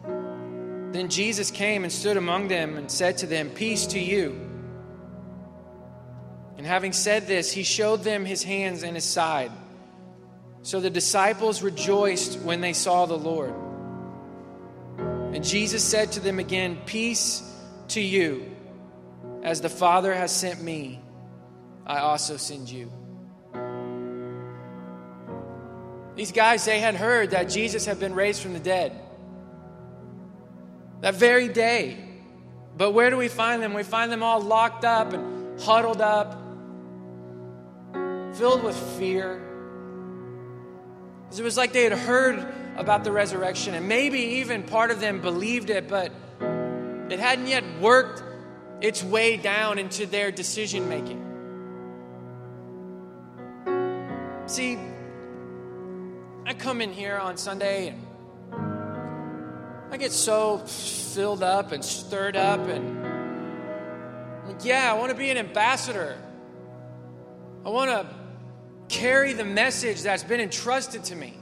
Then 0.04 1.10
Jesus 1.10 1.52
came 1.52 1.84
and 1.84 1.92
stood 1.92 2.18
among 2.18 2.48
them 2.48 2.78
and 2.78 2.90
said 2.90 3.18
to 3.20 3.28
them, 3.28 3.50
Peace 3.50 3.88
to 3.88 4.00
you. 4.00 4.40
And 6.58 6.66
having 6.66 6.94
said 6.94 7.28
this, 7.28 7.52
he 7.52 7.64
showed 7.64 8.04
them 8.04 8.26
his 8.26 8.44
hands 8.44 8.84
and 8.84 8.96
his 8.96 9.04
side. 9.04 9.52
So 10.66 10.80
the 10.80 10.90
disciples 10.90 11.62
rejoiced 11.62 12.40
when 12.40 12.60
they 12.60 12.74
saw 12.74 13.06
the 13.06 13.16
Lord. 13.16 13.54
And 14.98 15.44
Jesus 15.44 15.84
said 15.84 16.14
to 16.14 16.20
them 16.20 16.40
again, 16.40 16.80
Peace 16.88 17.44
to 17.90 18.02
you. 18.02 18.50
As 19.44 19.62
the 19.62 19.70
Father 19.70 20.12
has 20.12 20.36
sent 20.36 20.64
me, 20.64 21.00
I 21.86 22.00
also 22.00 22.36
send 22.38 22.68
you. 22.68 22.92
These 26.16 26.32
guys, 26.32 26.66
they 26.66 26.80
had 26.80 26.96
heard 26.96 27.30
that 27.30 27.44
Jesus 27.48 27.86
had 27.86 28.00
been 28.00 28.16
raised 28.16 28.42
from 28.42 28.54
the 28.54 28.60
dead. 28.60 29.00
That 31.02 31.14
very 31.14 31.48
day. 31.48 32.04
But 32.76 32.90
where 32.90 33.12
do 33.12 33.18
we 33.18 33.28
find 33.28 33.62
them? 33.62 33.76
We 33.76 33.84
find 33.84 34.12
them 34.12 34.24
all 34.24 34.42
locked 34.42 34.84
up 34.84 35.14
and 35.14 35.62
huddled 35.62 36.02
up, 36.02 36.42
filled 38.34 38.64
with 38.64 38.76
fear 38.98 39.45
it 41.32 41.42
was 41.42 41.58
like 41.58 41.74
they 41.74 41.84
had 41.84 41.94
heard 41.94 42.46
about 42.78 43.04
the 43.04 43.12
resurrection, 43.12 43.74
and 43.74 43.88
maybe 43.88 44.20
even 44.20 44.64
part 44.64 44.92
of 44.92 45.00
them 45.00 45.22
believed 45.22 45.70
it, 45.70 45.88
but 45.88 46.12
it 47.10 47.20
hadn't 47.20 47.48
yet 47.48 47.64
worked 47.80 48.24
its 48.82 49.04
way 49.04 49.38
down 49.38 49.80
into 49.80 50.06
their 50.06 50.32
decision 50.32 50.90
making. 50.90 51.22
See, 54.48 54.78
I 56.46 56.54
come 56.54 56.82
in 56.82 56.94
here 56.94 57.18
on 57.18 57.38
Sunday 57.38 57.88
and 57.88 58.06
I 59.92 59.98
get 59.98 60.12
so 60.12 60.60
filled 60.60 61.42
up 61.42 61.72
and 61.72 61.84
stirred 61.84 62.36
up 62.36 62.60
and 62.68 63.04
yeah, 64.64 64.92
I 64.92 64.98
want 64.98 65.10
to 65.10 65.18
be 65.18 65.30
an 65.30 65.38
ambassador. 65.38 66.16
I 67.66 67.70
want 67.70 67.90
to 67.90 68.15
carry 68.88 69.34
the 69.34 69.46
message 69.46 70.02
that's 70.02 70.24
been 70.24 70.40
entrusted 70.40 71.04
to 71.06 71.16
me. 71.16 71.34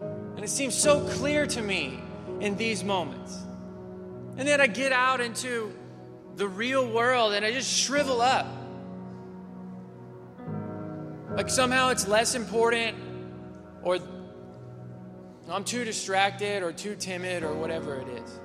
And 0.00 0.44
it 0.44 0.48
seems 0.48 0.74
so 0.74 1.00
clear 1.08 1.46
to 1.46 1.62
me 1.62 2.00
in 2.40 2.56
these 2.56 2.84
moments. 2.84 3.36
And 4.36 4.46
then 4.46 4.60
I 4.60 4.66
get 4.66 4.92
out 4.92 5.20
into 5.20 5.72
the 6.36 6.46
real 6.46 6.88
world 6.88 7.32
and 7.34 7.44
I 7.44 7.52
just 7.52 7.76
shrivel 7.76 8.20
up. 8.20 8.46
Like 11.36 11.50
somehow 11.50 11.90
it's 11.90 12.06
less 12.06 12.34
important 12.34 12.96
or 13.82 13.98
I'm 15.50 15.64
too 15.64 15.84
distracted 15.84 16.62
or 16.62 16.72
too 16.72 16.94
timid 16.94 17.42
or 17.42 17.54
whatever 17.54 17.96
it 17.96 18.08
is. 18.08 18.40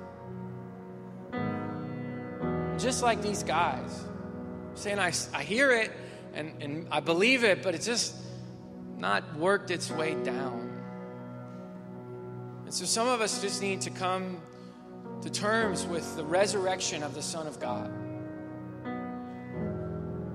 Just 2.81 3.03
like 3.03 3.21
these 3.21 3.43
guys 3.43 4.03
saying, 4.75 4.99
I, 4.99 5.11
I 5.33 5.43
hear 5.43 5.71
it 5.71 5.91
and, 6.33 6.61
and 6.61 6.87
I 6.91 6.99
believe 6.99 7.43
it, 7.43 7.61
but 7.61 7.75
it's 7.75 7.85
just 7.85 8.15
not 9.03 9.35
worked 9.35 9.69
its 9.69 9.91
way 9.91 10.13
down. 10.23 10.71
And 12.63 12.73
so 12.73 12.85
some 12.85 13.05
of 13.05 13.19
us 13.19 13.41
just 13.41 13.61
need 13.61 13.81
to 13.81 13.89
come 13.89 14.37
to 15.23 15.29
terms 15.29 15.85
with 15.85 16.15
the 16.15 16.23
resurrection 16.23 17.03
of 17.03 17.13
the 17.13 17.21
Son 17.21 17.45
of 17.45 17.59
God. 17.59 17.91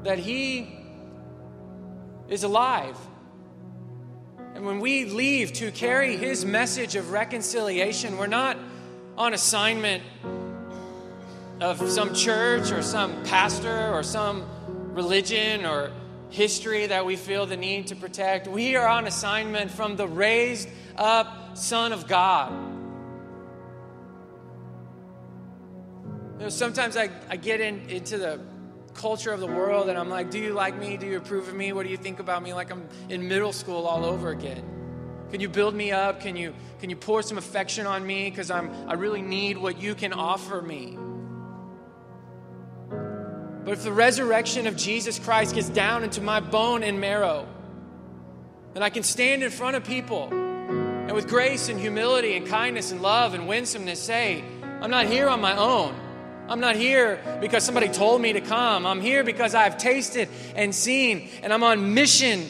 That 0.05 0.19
He 0.19 0.79
is 2.29 2.45
alive. 2.45 2.99
And 4.55 4.67
when 4.67 4.81
we 4.81 5.07
leave 5.07 5.55
to 5.55 5.71
carry 5.71 6.19
His 6.19 6.45
message 6.45 6.95
of 6.95 7.11
reconciliation, 7.11 8.19
we're 8.19 8.27
not 8.27 8.59
on 9.17 9.33
assignment 9.33 10.03
of 11.63 11.91
some 11.91 12.13
church 12.13 12.71
or 12.71 12.83
some 12.83 13.25
pastor 13.25 13.95
or 13.95 14.03
some 14.03 14.47
religion 14.93 15.65
or 15.65 15.91
history 16.31 16.87
that 16.87 17.07
we 17.07 17.17
feel 17.17 17.47
the 17.47 17.57
need 17.57 17.89
to 17.89 17.97
protect. 17.97 18.47
We 18.49 18.77
are 18.77 18.87
on 18.87 19.07
assignment 19.07 19.71
from 19.71 19.97
the 19.97 20.07
raised 20.07 20.69
up 20.97 21.57
Son 21.57 21.93
of 21.93 22.07
God. 22.07 22.53
You 26.39 26.45
know, 26.45 26.49
sometimes 26.51 26.97
I, 26.97 27.11
I 27.29 27.37
get 27.37 27.61
in, 27.61 27.89
into 27.89 28.19
the 28.19 28.41
culture 28.95 29.33
of 29.33 29.41
the 29.41 29.47
world 29.47 29.89
and 29.89 29.99
I'm 29.99 30.09
like, 30.09 30.31
do 30.31 30.39
you 30.39 30.53
like 30.53 30.79
me? 30.79 30.97
Do 30.97 31.07
you 31.07 31.17
approve 31.17 31.49
of 31.49 31.55
me? 31.55 31.73
What 31.73 31.85
do 31.85 31.91
you 31.91 31.97
think 31.97 32.21
about 32.21 32.43
me? 32.43 32.53
Like 32.53 32.71
I'm 32.71 32.89
in 33.09 33.27
middle 33.29 33.53
school 33.53 33.87
all 33.87 34.05
over 34.05 34.31
again. 34.31 34.63
Can 35.31 35.41
you 35.41 35.49
build 35.49 35.75
me 35.75 35.93
up? 35.93 36.21
Can 36.21 36.37
you, 36.37 36.55
can 36.81 36.91
you 36.91 36.97
pour 36.97 37.23
some 37.23 37.39
affection 37.39 37.87
on 37.87 38.07
me? 38.07 38.31
Because 38.31 38.51
I'm 38.51 38.71
I 38.89 38.95
really 38.95 39.23
need 39.23 39.59
what 39.59 39.81
you 39.81 39.95
can 39.95 40.13
offer 40.13 40.63
me. 40.63 40.97
But 43.69 43.77
if 43.77 43.85
the 43.85 43.93
resurrection 43.93 44.67
of 44.67 44.79
Jesus 44.79 45.19
Christ 45.19 45.55
gets 45.55 45.69
down 45.69 46.03
into 46.03 46.23
my 46.23 46.41
bone 46.41 46.83
and 46.83 47.03
marrow, 47.03 47.47
then 48.73 48.83
I 48.83 48.89
can 48.89 49.03
stand 49.03 49.43
in 49.43 49.51
front 49.51 49.77
of 49.77 49.85
people 49.85 50.29
and 50.33 51.13
with 51.13 51.29
grace 51.29 51.69
and 51.69 51.79
humility 51.79 52.35
and 52.35 52.47
kindness 52.47 52.93
and 52.93 53.03
love 53.03 53.35
and 53.35 53.47
winsomeness 53.47 54.01
say, 54.01 54.43
I'm 54.81 54.91
not 54.91 55.05
here 55.05 55.29
on 55.29 55.43
my 55.43 55.55
own. 55.55 55.95
I'm 56.49 56.61
not 56.61 56.77
here 56.77 57.21
because 57.43 57.63
somebody 57.63 57.89
told 57.89 58.23
me 58.23 58.33
to 58.33 58.41
come. 58.41 58.87
I'm 58.87 59.03
here 59.03 59.23
because 59.23 59.55
I've 59.55 59.77
tasted 59.77 60.31
and 60.57 60.75
seen, 60.75 61.29
and 61.43 61.53
I'm 61.53 61.63
on 61.63 61.93
mission 61.93 62.49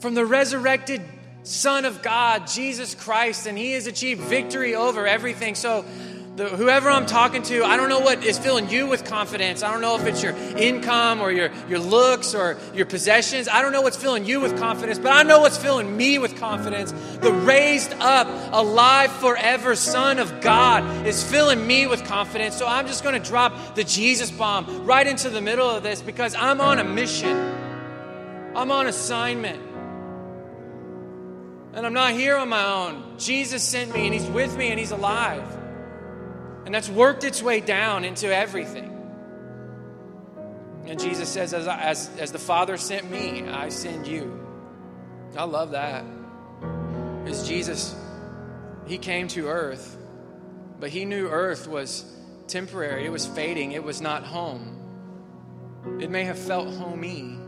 from 0.00 0.14
the 0.14 0.24
resurrected 0.24 1.02
Son 1.42 1.84
of 1.84 2.00
God, 2.00 2.46
Jesus 2.46 2.94
Christ, 2.94 3.46
and 3.46 3.58
He 3.58 3.72
has 3.72 3.86
achieved 3.86 4.22
victory 4.22 4.74
over 4.74 5.06
everything. 5.06 5.54
So 5.54 5.84
the, 6.38 6.48
whoever 6.48 6.88
I'm 6.88 7.04
talking 7.04 7.42
to, 7.42 7.64
I 7.64 7.76
don't 7.76 7.88
know 7.88 7.98
what 7.98 8.24
is 8.24 8.38
filling 8.38 8.70
you 8.70 8.86
with 8.86 9.04
confidence. 9.04 9.64
I 9.64 9.72
don't 9.72 9.80
know 9.80 9.96
if 9.96 10.06
it's 10.06 10.22
your 10.22 10.36
income 10.56 11.20
or 11.20 11.32
your, 11.32 11.50
your 11.68 11.80
looks 11.80 12.32
or 12.32 12.56
your 12.72 12.86
possessions. 12.86 13.48
I 13.48 13.60
don't 13.60 13.72
know 13.72 13.82
what's 13.82 13.96
filling 13.96 14.24
you 14.24 14.38
with 14.38 14.56
confidence, 14.56 15.00
but 15.00 15.12
I 15.12 15.24
know 15.24 15.40
what's 15.40 15.58
filling 15.58 15.96
me 15.96 16.18
with 16.18 16.38
confidence. 16.38 16.92
The 17.20 17.32
raised 17.32 17.92
up, 17.94 18.28
alive 18.52 19.10
forever 19.14 19.74
Son 19.74 20.20
of 20.20 20.40
God 20.40 21.06
is 21.06 21.28
filling 21.28 21.66
me 21.66 21.88
with 21.88 22.04
confidence. 22.04 22.56
So 22.56 22.68
I'm 22.68 22.86
just 22.86 23.02
going 23.02 23.20
to 23.20 23.28
drop 23.28 23.74
the 23.74 23.82
Jesus 23.82 24.30
bomb 24.30 24.86
right 24.86 25.06
into 25.06 25.30
the 25.30 25.40
middle 25.40 25.68
of 25.68 25.82
this 25.82 26.00
because 26.00 26.36
I'm 26.36 26.60
on 26.60 26.78
a 26.78 26.84
mission, 26.84 27.36
I'm 28.54 28.70
on 28.70 28.86
assignment. 28.86 29.60
And 31.74 31.84
I'm 31.84 31.92
not 31.92 32.12
here 32.12 32.36
on 32.36 32.48
my 32.48 32.64
own. 32.64 33.18
Jesus 33.18 33.64
sent 33.64 33.92
me 33.92 34.06
and 34.06 34.14
He's 34.14 34.26
with 34.26 34.56
me 34.56 34.68
and 34.68 34.78
He's 34.78 34.92
alive. 34.92 35.57
And 36.68 36.74
that's 36.74 36.90
worked 36.90 37.24
its 37.24 37.42
way 37.42 37.60
down 37.62 38.04
into 38.04 38.26
everything. 38.26 38.94
And 40.84 41.00
Jesus 41.00 41.26
says, 41.26 41.54
as, 41.54 41.66
as, 41.66 42.10
as 42.18 42.30
the 42.30 42.38
Father 42.38 42.76
sent 42.76 43.10
me, 43.10 43.48
I 43.48 43.70
send 43.70 44.06
you. 44.06 44.46
I 45.34 45.44
love 45.44 45.70
that. 45.70 46.04
Because 47.24 47.48
Jesus, 47.48 47.96
He 48.86 48.98
came 48.98 49.28
to 49.28 49.48
earth, 49.48 49.96
but 50.78 50.90
He 50.90 51.06
knew 51.06 51.28
earth 51.28 51.66
was 51.66 52.04
temporary, 52.48 53.06
it 53.06 53.12
was 53.12 53.26
fading, 53.26 53.72
it 53.72 53.82
was 53.82 54.02
not 54.02 54.24
home. 54.24 54.76
It 56.02 56.10
may 56.10 56.24
have 56.24 56.38
felt 56.38 56.68
homey, 56.74 57.38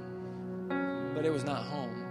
but 1.14 1.26
it 1.26 1.30
was 1.30 1.44
not 1.44 1.62
home. 1.66 2.06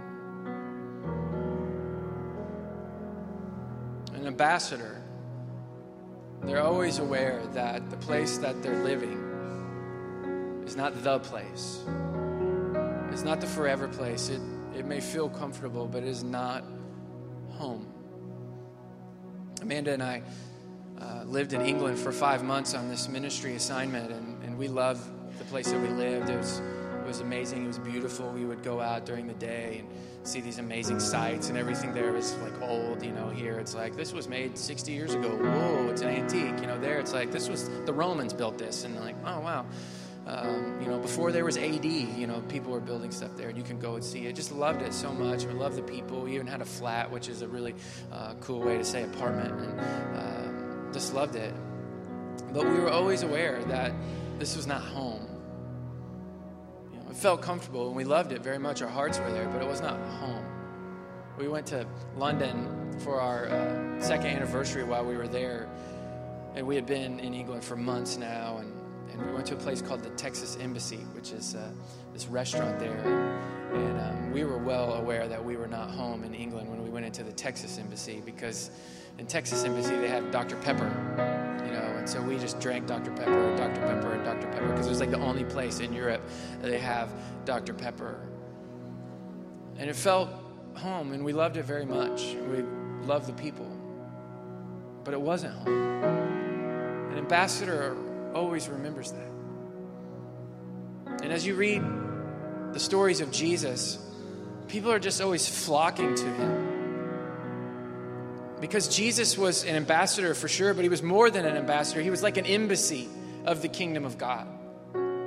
An 4.14 4.28
ambassador 4.28 4.99
they're 6.42 6.62
always 6.62 6.98
aware 6.98 7.42
that 7.52 7.90
the 7.90 7.96
place 7.96 8.38
that 8.38 8.62
they're 8.62 8.82
living 8.82 10.62
is 10.66 10.76
not 10.76 11.02
the 11.02 11.18
place. 11.18 11.84
It's 13.12 13.22
not 13.22 13.40
the 13.40 13.46
forever 13.46 13.88
place. 13.88 14.28
It, 14.28 14.40
it 14.76 14.86
may 14.86 15.00
feel 15.00 15.28
comfortable, 15.28 15.86
but 15.86 16.02
it 16.02 16.08
is 16.08 16.24
not 16.24 16.64
home. 17.50 17.86
Amanda 19.60 19.92
and 19.92 20.02
I 20.02 20.22
uh, 21.00 21.24
lived 21.24 21.52
in 21.52 21.60
England 21.60 21.98
for 21.98 22.12
five 22.12 22.42
months 22.42 22.74
on 22.74 22.88
this 22.88 23.08
ministry 23.08 23.54
assignment, 23.56 24.10
and, 24.10 24.42
and 24.42 24.56
we 24.56 24.68
loved 24.68 25.02
the 25.38 25.44
place 25.44 25.70
that 25.70 25.80
we 25.80 25.88
lived. 25.88 26.30
It 26.30 26.36
was, 26.36 26.60
it 26.60 27.06
was 27.06 27.20
amazing. 27.20 27.64
It 27.64 27.66
was 27.66 27.78
beautiful. 27.78 28.30
We 28.30 28.44
would 28.44 28.62
go 28.62 28.80
out 28.80 29.04
during 29.04 29.26
the 29.26 29.34
day 29.34 29.78
and 29.80 29.88
see 30.22 30.40
these 30.40 30.58
amazing 30.58 31.00
sights 31.00 31.48
and 31.48 31.56
everything 31.56 31.94
there 31.94 32.14
is 32.16 32.34
like 32.38 32.60
old 32.62 33.02
you 33.02 33.12
know 33.12 33.28
here. 33.28 33.58
It's 33.58 33.74
like 33.74 33.96
this 33.96 34.12
was 34.12 34.28
made 34.28 34.56
60 34.58 34.92
years 34.92 35.14
ago. 35.14 35.28
Whoa 35.28 35.88
it's 35.90 36.02
an 36.02 36.08
antique 36.08 36.60
you 36.60 36.66
know 36.66 36.78
there. 36.78 36.98
It's 36.98 37.12
like 37.12 37.30
this 37.30 37.48
was 37.48 37.68
the 37.86 37.92
romans 37.92 38.32
built 38.32 38.58
this. 38.58 38.84
And 38.84 38.98
like 39.00 39.16
oh 39.24 39.40
wow. 39.40 39.66
Um, 40.26 40.78
you 40.80 40.88
know 40.88 40.98
before 40.98 41.32
there 41.32 41.44
was 41.44 41.56
ad 41.56 41.84
you 41.84 42.26
know 42.26 42.40
people 42.48 42.72
were 42.72 42.80
building 42.80 43.10
stuff 43.10 43.34
there 43.36 43.48
and 43.48 43.56
you 43.56 43.64
can 43.64 43.78
go 43.78 43.94
and 43.94 44.04
see 44.04 44.26
it. 44.26 44.34
Just 44.34 44.52
loved 44.52 44.82
it 44.82 44.92
so 44.92 45.12
much. 45.12 45.44
We 45.44 45.54
loved 45.54 45.76
the 45.76 45.82
people. 45.82 46.22
We 46.22 46.34
even 46.34 46.46
had 46.46 46.60
a 46.60 46.66
flat 46.66 47.10
which 47.10 47.28
is 47.28 47.42
a 47.42 47.48
really 47.48 47.74
uh, 48.12 48.34
cool 48.40 48.60
way 48.60 48.76
to 48.76 48.84
say 48.84 49.02
apartment. 49.02 49.58
And 49.58 49.80
uh, 50.16 50.92
just 50.92 51.14
loved 51.14 51.36
it. 51.36 51.54
But 52.52 52.64
we 52.64 52.78
were 52.78 52.90
always 52.90 53.22
aware 53.22 53.62
that 53.64 53.92
this 54.38 54.56
was 54.56 54.66
not 54.66 54.82
home 54.82 55.29
it 57.10 57.16
felt 57.16 57.42
comfortable 57.42 57.88
and 57.88 57.96
we 57.96 58.04
loved 58.04 58.30
it 58.32 58.40
very 58.40 58.58
much. 58.58 58.82
Our 58.82 58.88
hearts 58.88 59.18
were 59.18 59.30
there, 59.32 59.48
but 59.48 59.60
it 59.60 59.68
was 59.68 59.80
not 59.80 59.98
home. 60.20 60.44
We 61.36 61.48
went 61.48 61.66
to 61.68 61.86
London 62.16 62.96
for 63.00 63.20
our 63.20 63.48
uh, 63.48 64.00
second 64.00 64.28
anniversary 64.28 64.84
while 64.84 65.04
we 65.04 65.16
were 65.16 65.26
there, 65.26 65.68
and 66.54 66.66
we 66.66 66.74
had 66.76 66.86
been 66.86 67.18
in 67.18 67.34
England 67.34 67.64
for 67.64 67.76
months 67.76 68.16
now, 68.16 68.58
and, 68.58 68.72
and 69.10 69.26
we 69.26 69.32
went 69.32 69.46
to 69.46 69.54
a 69.54 69.56
place 69.56 69.80
called 69.80 70.02
the 70.02 70.10
Texas 70.10 70.58
Embassy, 70.60 70.98
which 71.14 71.32
is 71.32 71.54
uh, 71.54 71.70
this 72.12 72.26
restaurant 72.26 72.78
there. 72.78 72.98
And 73.72 74.00
um, 74.00 74.32
we 74.32 74.44
were 74.44 74.58
well 74.58 74.94
aware 74.94 75.26
that 75.28 75.42
we 75.42 75.56
were 75.56 75.68
not 75.68 75.90
home 75.90 76.24
in 76.24 76.34
England 76.34 76.68
when 76.68 76.82
we 76.82 76.90
went 76.90 77.06
into 77.06 77.22
the 77.22 77.32
Texas 77.32 77.78
Embassy 77.78 78.22
because 78.24 78.70
in 79.20 79.26
Texas 79.26 79.62
Embassy 79.64 79.94
they 79.96 80.08
have 80.08 80.30
Dr. 80.30 80.56
Pepper 80.56 80.88
you 81.66 81.72
know. 81.72 81.82
And 81.98 82.08
so 82.08 82.22
we 82.22 82.38
just 82.38 82.58
drank 82.58 82.86
Dr. 82.86 83.12
Pepper 83.12 83.56
Dr. 83.56 83.80
Pepper 83.82 84.14
and 84.14 84.24
Dr. 84.24 84.48
Pepper 84.48 84.68
because 84.68 84.86
it 84.86 84.90
was 84.90 85.00
like 85.00 85.10
the 85.10 85.20
only 85.20 85.44
place 85.44 85.80
in 85.80 85.92
Europe 85.92 86.22
that 86.62 86.70
they 86.70 86.78
have 86.78 87.12
Dr. 87.44 87.74
Pepper. 87.74 88.18
And 89.76 89.88
it 89.88 89.96
felt 89.96 90.30
home, 90.74 91.12
and 91.12 91.24
we 91.24 91.32
loved 91.32 91.56
it 91.56 91.64
very 91.64 91.84
much. 91.84 92.34
We 92.50 92.62
loved 93.06 93.26
the 93.26 93.32
people. 93.32 93.70
But 95.04 95.14
it 95.14 95.20
wasn't 95.20 95.54
home. 95.54 96.02
An 97.12 97.18
ambassador 97.18 97.96
always 98.34 98.68
remembers 98.68 99.12
that. 99.12 99.30
And 101.22 101.32
as 101.32 101.46
you 101.46 101.54
read 101.54 101.82
the 102.72 102.80
stories 102.80 103.20
of 103.20 103.30
Jesus, 103.30 103.98
people 104.68 104.90
are 104.90 104.98
just 104.98 105.20
always 105.20 105.48
flocking 105.48 106.14
to 106.14 106.24
him 106.24 106.69
because 108.60 108.88
Jesus 108.88 109.38
was 109.38 109.64
an 109.64 109.74
ambassador 109.74 110.34
for 110.34 110.48
sure, 110.48 110.74
but 110.74 110.82
he 110.82 110.88
was 110.88 111.02
more 111.02 111.30
than 111.30 111.46
an 111.46 111.56
ambassador. 111.56 112.00
He 112.00 112.10
was 112.10 112.22
like 112.22 112.36
an 112.36 112.46
embassy 112.46 113.08
of 113.46 113.62
the 113.62 113.68
kingdom 113.68 114.04
of 114.04 114.18
God. 114.18 114.46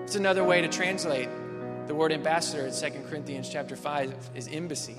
It's 0.04 0.16
another 0.16 0.44
way 0.44 0.62
to 0.62 0.68
translate 0.68 1.30
the 1.88 1.96
word 1.96 2.12
ambassador 2.12 2.66
in 2.66 2.74
2 2.74 3.10
Corinthians 3.10 3.50
chapter 3.50 3.76
5 3.76 4.14
is 4.36 4.48
embassy. 4.48 4.96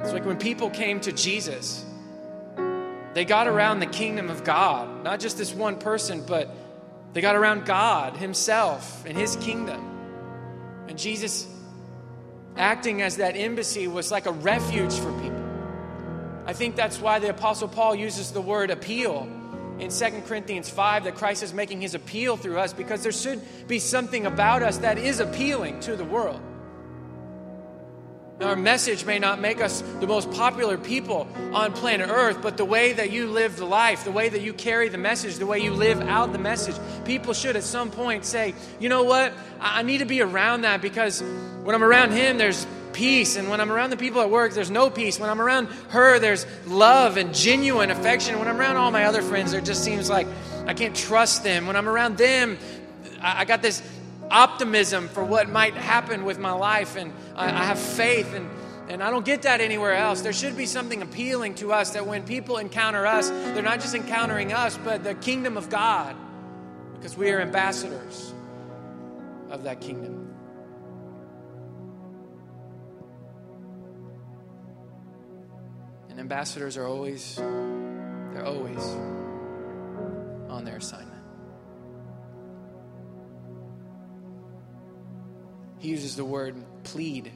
It's 0.00 0.12
like 0.12 0.24
when 0.24 0.38
people 0.38 0.70
came 0.70 1.00
to 1.00 1.12
Jesus, 1.12 1.84
they 3.14 3.24
got 3.24 3.48
around 3.48 3.80
the 3.80 3.86
kingdom 3.86 4.30
of 4.30 4.44
God, 4.44 5.04
not 5.04 5.20
just 5.20 5.36
this 5.36 5.52
one 5.52 5.76
person, 5.76 6.24
but 6.26 6.54
they 7.12 7.20
got 7.20 7.34
around 7.34 7.66
God 7.66 8.16
Himself 8.16 9.04
and 9.04 9.16
His 9.16 9.36
kingdom. 9.36 9.84
And 10.88 10.96
Jesus 10.98 11.46
acting 12.56 13.02
as 13.02 13.16
that 13.16 13.36
embassy 13.36 13.88
was 13.88 14.10
like 14.10 14.26
a 14.26 14.32
refuge 14.32 14.94
for 14.94 15.12
people. 15.20 15.29
I 16.50 16.52
think 16.52 16.74
that's 16.74 17.00
why 17.00 17.20
the 17.20 17.30
Apostle 17.30 17.68
Paul 17.68 17.94
uses 17.94 18.32
the 18.32 18.40
word 18.40 18.72
appeal 18.72 19.28
in 19.78 19.88
2 19.88 20.22
Corinthians 20.26 20.68
5 20.68 21.04
that 21.04 21.14
Christ 21.14 21.44
is 21.44 21.54
making 21.54 21.80
his 21.80 21.94
appeal 21.94 22.36
through 22.36 22.58
us 22.58 22.72
because 22.72 23.04
there 23.04 23.12
should 23.12 23.40
be 23.68 23.78
something 23.78 24.26
about 24.26 24.64
us 24.64 24.78
that 24.78 24.98
is 24.98 25.20
appealing 25.20 25.78
to 25.78 25.94
the 25.94 26.04
world. 26.04 26.40
Our 28.40 28.56
message 28.56 29.04
may 29.04 29.20
not 29.20 29.40
make 29.40 29.60
us 29.60 29.80
the 30.00 30.08
most 30.08 30.28
popular 30.32 30.76
people 30.76 31.28
on 31.52 31.72
planet 31.72 32.10
Earth, 32.10 32.42
but 32.42 32.56
the 32.56 32.64
way 32.64 32.94
that 32.94 33.12
you 33.12 33.28
live 33.28 33.56
the 33.56 33.64
life, 33.64 34.02
the 34.02 34.10
way 34.10 34.28
that 34.28 34.40
you 34.40 34.52
carry 34.52 34.88
the 34.88 34.98
message, 34.98 35.36
the 35.36 35.46
way 35.46 35.60
you 35.60 35.72
live 35.72 36.00
out 36.00 36.32
the 36.32 36.38
message, 36.38 36.74
people 37.04 37.32
should 37.32 37.54
at 37.54 37.62
some 37.62 37.92
point 37.92 38.24
say, 38.24 38.56
you 38.80 38.88
know 38.88 39.04
what? 39.04 39.32
I 39.60 39.84
need 39.84 39.98
to 39.98 40.04
be 40.04 40.20
around 40.20 40.62
that 40.62 40.82
because 40.82 41.22
when 41.62 41.76
I'm 41.76 41.84
around 41.84 42.10
him, 42.10 42.38
there's 42.38 42.66
peace. 42.92 43.36
And 43.36 43.48
when 43.48 43.60
I'm 43.60 43.70
around 43.72 43.90
the 43.90 43.96
people 43.96 44.20
at 44.20 44.30
work, 44.30 44.52
there's 44.52 44.70
no 44.70 44.90
peace. 44.90 45.18
When 45.18 45.30
I'm 45.30 45.40
around 45.40 45.66
her, 45.90 46.18
there's 46.18 46.46
love 46.66 47.16
and 47.16 47.34
genuine 47.34 47.90
affection. 47.90 48.38
When 48.38 48.48
I'm 48.48 48.58
around 48.58 48.76
all 48.76 48.90
my 48.90 49.04
other 49.04 49.22
friends, 49.22 49.52
there 49.52 49.60
just 49.60 49.84
seems 49.84 50.10
like 50.10 50.26
I 50.66 50.74
can't 50.74 50.94
trust 50.94 51.42
them. 51.44 51.66
When 51.66 51.76
I'm 51.76 51.88
around 51.88 52.18
them, 52.18 52.58
I 53.20 53.44
got 53.44 53.62
this 53.62 53.82
optimism 54.30 55.08
for 55.08 55.24
what 55.24 55.48
might 55.48 55.74
happen 55.74 56.24
with 56.24 56.38
my 56.38 56.52
life, 56.52 56.96
and 56.96 57.12
I, 57.34 57.46
I 57.46 57.64
have 57.64 57.78
faith, 57.78 58.32
and, 58.32 58.48
and 58.88 59.02
I 59.02 59.10
don't 59.10 59.24
get 59.24 59.42
that 59.42 59.60
anywhere 59.60 59.94
else. 59.94 60.20
There 60.20 60.32
should 60.32 60.56
be 60.56 60.66
something 60.66 61.02
appealing 61.02 61.56
to 61.56 61.72
us 61.72 61.90
that 61.90 62.06
when 62.06 62.22
people 62.22 62.58
encounter 62.58 63.06
us, 63.06 63.28
they're 63.28 63.62
not 63.62 63.80
just 63.80 63.94
encountering 63.94 64.52
us, 64.52 64.78
but 64.84 65.02
the 65.02 65.14
kingdom 65.14 65.56
of 65.56 65.68
God, 65.68 66.14
because 66.94 67.16
we 67.16 67.30
are 67.30 67.40
ambassadors 67.40 68.32
of 69.50 69.64
that 69.64 69.80
kingdom. 69.80 70.29
Ambassadors 76.20 76.76
are 76.76 76.86
always, 76.86 77.36
they're 77.36 78.44
always 78.44 78.78
on 80.48 80.64
their 80.64 80.76
assignment. 80.76 81.22
He 85.78 85.88
uses 85.88 86.14
the 86.16 86.24
word 86.24 86.54
plead. 86.84 87.32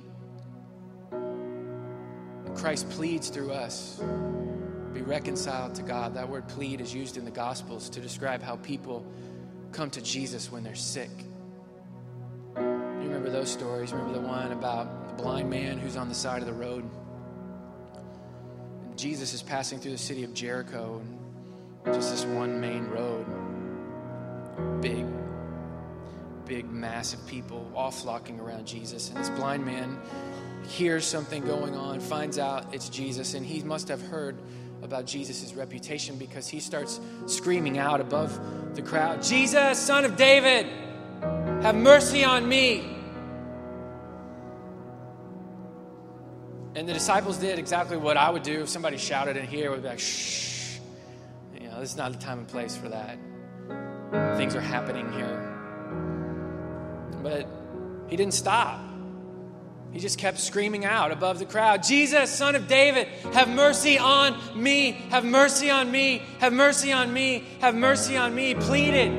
Christ 2.55 2.88
pleads 2.90 3.31
through 3.31 3.53
us. 3.53 4.01
Be 4.92 5.01
reconciled 5.01 5.75
to 5.77 5.83
God. 5.83 6.14
That 6.14 6.29
word 6.29 6.47
plead 6.49 6.81
is 6.81 6.94
used 6.94 7.16
in 7.16 7.25
the 7.25 7.31
Gospels 7.31 7.88
to 7.90 8.01
describe 8.01 8.42
how 8.42 8.57
people 8.57 9.05
come 9.73 9.90
to 9.90 10.03
Jesus 10.03 10.53
when 10.53 10.62
they're 10.62 10.75
sick. 10.75 11.11
You 12.57 12.62
remember 12.62 13.31
those 13.31 13.51
stories? 13.51 13.92
Remember 13.92 14.12
the 14.12 14.27
one 14.27 14.53
about 14.53 15.09
the 15.09 15.14
blind 15.23 15.49
man 15.49 15.79
who's 15.79 15.97
on 15.97 16.09
the 16.09 16.14
side 16.14 16.42
of 16.42 16.47
the 16.47 16.53
road? 16.53 16.88
Jesus 18.96 19.35
is 19.35 19.42
passing 19.42 19.78
through 19.78 19.92
the 19.92 19.98
city 19.98 20.24
of 20.24 20.35
Jericho, 20.35 21.02
and 21.85 21.94
just 21.94 22.11
this 22.11 22.24
one 22.24 22.61
main 22.61 22.87
road. 22.87 23.26
Big 24.80 25.07
big 26.46 26.70
mass 26.70 27.14
of 27.14 27.26
people 27.26 27.70
all 27.74 27.90
flocking 27.90 28.38
around 28.38 28.66
Jesus. 28.66 29.09
And 29.09 29.18
this 29.18 29.30
blind 29.30 29.64
man 29.64 29.98
hears 30.68 31.07
something 31.07 31.44
going 31.44 31.74
on, 31.74 32.00
finds 32.00 32.38
out 32.38 32.74
it's 32.74 32.88
Jesus, 32.88 33.35
and 33.35 33.44
he 33.44 33.62
must 33.62 33.88
have 33.88 34.02
heard 34.02 34.37
about 34.83 35.07
Jesus' 35.07 35.54
reputation 35.54 36.16
because 36.18 36.46
he 36.46 36.61
starts 36.61 37.00
screaming 37.26 37.78
out 37.78 38.00
above 38.00 38.38
the 38.74 38.83
crowd 38.83 39.22
Jesus, 39.22 39.78
son 39.78 40.04
of 40.04 40.16
David, 40.16 40.66
have 41.62 41.74
mercy 41.74 42.24
on 42.24 42.46
me. 42.46 42.90
And 46.77 46.89
the 46.89 46.93
disciples 46.93 47.39
did 47.39 47.59
exactly 47.59 47.97
what 47.97 48.17
I 48.17 48.31
would 48.31 48.43
do 48.43 48.63
if 48.63 48.69
somebody 48.69 48.97
shouted 48.97 49.37
in 49.37 49.47
here, 49.47 49.71
would 49.71 49.83
be 49.83 49.89
like, 49.89 50.01
shh. 50.01 50.79
You 51.61 51.69
know, 51.69 51.79
this 51.81 51.91
is 51.91 51.97
not 51.97 52.13
the 52.13 52.19
time 52.19 52.41
and 52.41 52.49
place 52.49 52.77
for 52.77 52.89
that. 52.89 53.17
Things 54.37 54.55
are 54.57 54.61
happening 54.61 55.13
here. 55.13 55.41
But 57.23 57.49
he 58.09 58.17
didn't 58.17 58.35
stop. 58.35 58.81
He 59.93 60.01
just 60.01 60.19
kept 60.19 60.41
screaming 60.41 60.85
out 60.85 61.13
above 61.13 61.39
the 61.39 61.47
crowd 61.47 61.85
Jesus, 61.85 62.29
son 62.29 62.57
of 62.57 62.67
David, 62.67 63.07
have 63.33 63.49
mercy 63.49 63.97
on 63.97 64.37
me, 64.61 64.91
have 65.11 65.25
mercy 65.25 65.71
on 65.71 65.89
me, 65.93 66.23
have 66.41 66.53
mercy 66.53 66.91
on 66.91 67.13
me, 67.13 67.45
have 67.61 67.77
mercy 67.77 68.17
on 68.17 68.35
me. 68.35 68.57
Pleaded. 68.57 69.13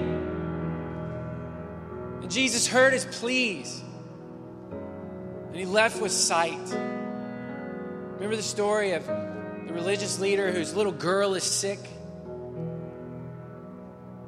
And 2.21 2.29
Jesus 2.29 2.67
heard 2.67 2.91
his 2.91 3.05
pleas. 3.05 3.81
And 5.47 5.55
he 5.55 5.65
left 5.65 6.01
with 6.01 6.11
sight. 6.11 6.94
Remember 8.15 8.37
the 8.37 8.43
story 8.43 8.93
of 8.93 9.05
the 9.05 9.73
religious 9.73 10.19
leader 10.19 10.49
whose 10.51 10.73
little 10.73 10.93
girl 10.93 11.35
is 11.35 11.43
sick? 11.43 11.79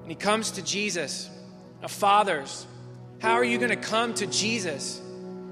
And 0.02 0.10
he 0.10 0.16
comes 0.16 0.52
to 0.52 0.62
Jesus. 0.62 1.30
Now, 1.82 1.88
fathers, 1.88 2.66
how 3.20 3.34
are 3.34 3.46
you 3.46 3.58
going 3.58 3.70
to 3.70 3.78
come 3.78 4.14
to 4.16 4.28
Jesus 4.28 5.02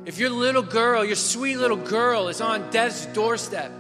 if 0.06 0.20
your 0.20 0.30
little 0.30 0.62
girl, 0.62 1.06
your 1.06 1.16
sweet 1.16 1.58
little 1.58 1.78
girl, 1.78 2.28
is 2.28 2.42
on 2.42 2.70
death's 2.72 3.06
doorstep? 3.08 3.72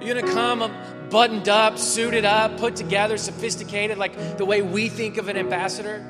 You're 0.00 0.14
going 0.14 0.26
to 0.26 0.32
come 0.32 0.72
buttoned 1.10 1.48
up, 1.48 1.78
suited 1.78 2.24
up, 2.24 2.58
put 2.58 2.76
together, 2.76 3.18
sophisticated, 3.18 3.98
like 3.98 4.38
the 4.38 4.46
way 4.46 4.62
we 4.62 4.88
think 4.88 5.18
of 5.18 5.28
an 5.28 5.36
ambassador? 5.36 6.04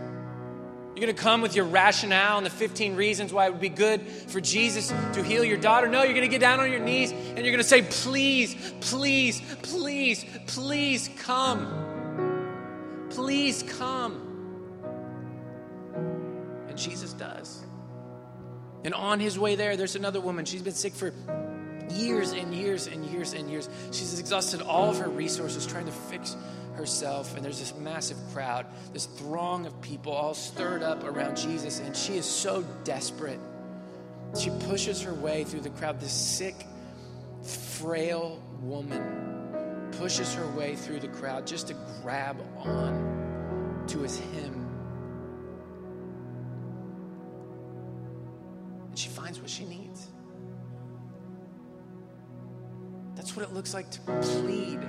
You're 0.96 1.04
going 1.04 1.14
to 1.14 1.22
come 1.22 1.42
with 1.42 1.54
your 1.54 1.66
rationale 1.66 2.38
and 2.38 2.46
the 2.46 2.50
15 2.50 2.96
reasons 2.96 3.30
why 3.30 3.44
it 3.44 3.52
would 3.52 3.60
be 3.60 3.68
good 3.68 4.00
for 4.08 4.40
Jesus 4.40 4.88
to 5.12 5.22
heal 5.22 5.44
your 5.44 5.58
daughter. 5.58 5.88
No, 5.88 6.02
you're 6.02 6.14
going 6.14 6.22
to 6.22 6.28
get 6.28 6.40
down 6.40 6.58
on 6.58 6.70
your 6.70 6.80
knees 6.80 7.12
and 7.12 7.36
you're 7.36 7.52
going 7.52 7.58
to 7.58 7.64
say, 7.64 7.82
Please, 7.82 8.56
please, 8.80 9.42
please, 9.60 10.24
please 10.46 11.10
come. 11.18 13.08
Please 13.10 13.62
come. 13.62 14.22
And 16.66 16.78
Jesus 16.78 17.12
does. 17.12 17.62
And 18.82 18.94
on 18.94 19.20
his 19.20 19.38
way 19.38 19.54
there, 19.54 19.76
there's 19.76 19.96
another 19.96 20.22
woman. 20.22 20.46
She's 20.46 20.62
been 20.62 20.72
sick 20.72 20.94
for 20.94 21.12
years 21.90 22.32
and 22.32 22.54
years 22.54 22.86
and 22.86 23.04
years 23.04 23.32
and 23.32 23.50
years. 23.50 23.68
She's 23.92 24.18
exhausted 24.18 24.62
all 24.62 24.90
of 24.90 24.98
her 24.98 25.08
resources 25.08 25.66
trying 25.66 25.86
to 25.86 25.92
fix 25.92 26.36
herself. 26.74 27.36
And 27.36 27.44
there's 27.44 27.58
this 27.58 27.74
massive 27.76 28.18
crowd, 28.32 28.66
this 28.92 29.06
throng 29.06 29.66
of 29.66 29.80
people 29.80 30.12
all 30.12 30.34
stirred 30.34 30.82
up 30.82 31.04
around 31.04 31.36
Jesus. 31.36 31.80
And 31.80 31.96
she 31.96 32.16
is 32.16 32.26
so 32.26 32.62
desperate. 32.84 33.40
She 34.38 34.50
pushes 34.68 35.00
her 35.02 35.14
way 35.14 35.44
through 35.44 35.60
the 35.60 35.70
crowd. 35.70 36.00
This 36.00 36.12
sick, 36.12 36.54
frail 37.42 38.42
woman 38.60 39.90
pushes 39.98 40.34
her 40.34 40.46
way 40.50 40.76
through 40.76 41.00
the 41.00 41.08
crowd 41.08 41.46
just 41.46 41.68
to 41.68 41.74
grab 42.02 42.36
on 42.64 43.84
to 43.88 44.00
his 44.00 44.18
hem 44.18 44.66
and 48.96 49.02
she 49.02 49.10
finds 49.10 49.38
what 49.38 49.50
she 49.50 49.66
needs. 49.66 49.85
What 53.36 53.46
it 53.46 53.52
looks 53.52 53.74
like 53.74 53.90
to 53.90 54.00
plead. 54.00 54.80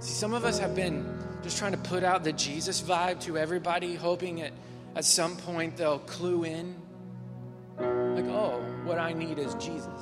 See, 0.00 0.12
some 0.12 0.32
of 0.32 0.44
us 0.44 0.58
have 0.58 0.74
been 0.74 1.06
just 1.42 1.58
trying 1.58 1.72
to 1.72 1.78
put 1.78 2.02
out 2.02 2.24
the 2.24 2.32
Jesus 2.32 2.80
vibe 2.80 3.20
to 3.20 3.36
everybody, 3.36 3.94
hoping 3.94 4.36
that 4.36 4.52
at 4.96 5.04
some 5.04 5.36
point 5.36 5.76
they'll 5.76 5.98
clue 5.98 6.44
in. 6.44 6.74
Like, 7.78 8.26
oh, 8.26 8.60
what 8.84 8.98
I 8.98 9.12
need 9.12 9.38
is 9.38 9.54
Jesus. 9.54 10.00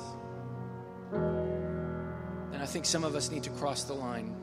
And 1.11 2.61
I 2.61 2.65
think 2.65 2.85
some 2.85 3.03
of 3.03 3.15
us 3.15 3.29
need 3.29 3.43
to 3.43 3.49
cross 3.51 3.83
the 3.83 3.93
line 3.93 4.35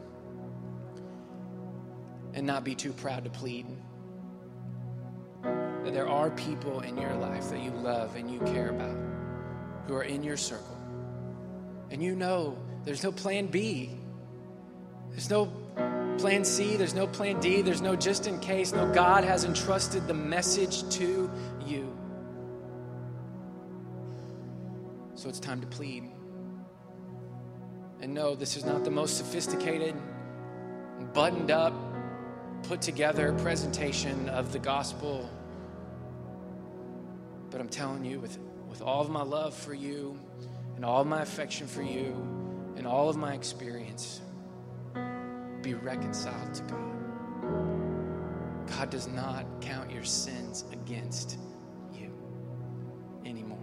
and 2.35 2.47
not 2.47 2.65
be 2.65 2.75
too 2.75 2.93
proud 2.93 3.25
to 3.25 3.31
plead 3.31 3.67
that 5.43 5.95
there 5.95 6.09
are 6.09 6.31
people 6.31 6.81
in 6.81 6.99
your 6.99 7.15
life 7.15 7.49
that 7.51 7.61
you 7.61 7.71
love 7.71 8.15
and 8.17 8.31
you 8.31 8.39
care 8.41 8.69
about 8.69 8.97
who 9.87 9.95
are 9.95 10.03
in 10.03 10.23
your 10.23 10.37
circle. 10.37 10.70
And 11.91 12.03
you 12.03 12.15
know 12.15 12.57
there's 12.85 13.03
no 13.03 13.13
plan 13.13 13.47
B. 13.47 13.91
There's 15.11 15.29
no 15.29 15.47
plan 16.19 16.45
C, 16.45 16.77
there's 16.77 16.95
no 16.95 17.07
plan 17.07 17.41
D, 17.41 17.63
there's 17.63 17.83
no 17.83 17.97
just 17.97 18.27
in 18.27 18.39
case. 18.41 18.73
No, 18.73 18.91
God 18.93 19.25
has 19.25 19.45
entrusted 19.45 20.07
the 20.07 20.15
message 20.15 20.89
to 20.97 21.31
you. 21.67 21.97
So 25.15 25.29
it's 25.29 25.41
time 25.41 25.61
to 25.61 25.67
plead. 25.67 26.05
And 28.01 28.15
no, 28.15 28.35
this 28.35 28.57
is 28.57 28.65
not 28.65 28.85
the 28.85 28.91
most 28.91 29.19
sophisticated, 29.19 29.95
buttoned 31.13 31.51
up, 31.51 31.75
put 32.63 32.81
together 32.81 33.33
presentation 33.35 34.29
of 34.29 34.53
the 34.53 34.59
gospel 34.59 35.29
but 37.51 37.61
I'm 37.61 37.69
telling 37.69 38.05
you, 38.05 38.21
with, 38.21 38.39
with 38.69 38.81
all 38.81 39.01
of 39.01 39.11
my 39.11 39.23
love 39.23 39.55
for 39.55 39.75
you 39.75 40.19
and 40.81 40.87
all 40.87 41.05
my 41.05 41.21
affection 41.21 41.67
for 41.67 41.83
you 41.83 42.15
and 42.79 42.87
all 42.87 43.11
of 43.11 43.17
my 43.19 43.35
experience 43.35 44.23
be 45.61 45.75
reconciled 45.75 46.55
to 46.55 46.63
God. 46.63 48.67
God 48.67 48.89
does 48.89 49.07
not 49.07 49.45
count 49.61 49.91
your 49.91 50.05
sins 50.05 50.65
against 50.73 51.37
you 51.93 52.11
anymore. 53.27 53.59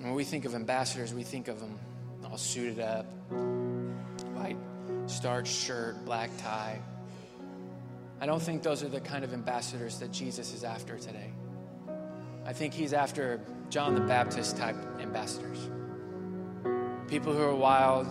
When 0.00 0.14
we 0.14 0.24
think 0.24 0.44
of 0.44 0.56
ambassadors, 0.56 1.14
we 1.14 1.22
think 1.22 1.46
of 1.46 1.60
them 1.60 1.78
all 2.28 2.36
suited 2.36 2.80
up, 2.80 3.06
white 4.34 4.56
starched 5.06 5.54
shirt, 5.54 6.04
black 6.04 6.30
tie. 6.38 6.80
I 8.20 8.26
don't 8.26 8.42
think 8.42 8.64
those 8.64 8.82
are 8.82 8.88
the 8.88 8.98
kind 8.98 9.22
of 9.22 9.32
ambassadors 9.32 10.00
that 10.00 10.10
Jesus 10.10 10.52
is 10.52 10.64
after 10.64 10.98
today. 10.98 11.30
I 12.48 12.54
think 12.54 12.72
he's 12.72 12.94
after 12.94 13.42
John 13.68 13.94
the 13.94 14.00
Baptist 14.00 14.56
type 14.56 14.74
ambassadors. 14.98 15.68
People 17.06 17.34
who 17.34 17.42
are 17.42 17.54
wild, 17.54 18.06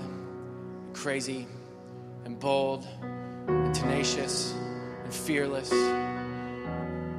crazy, 0.94 1.48
and 2.24 2.40
bold, 2.40 2.86
and 3.48 3.74
tenacious, 3.74 4.54
and 5.04 5.12
fearless, 5.12 5.74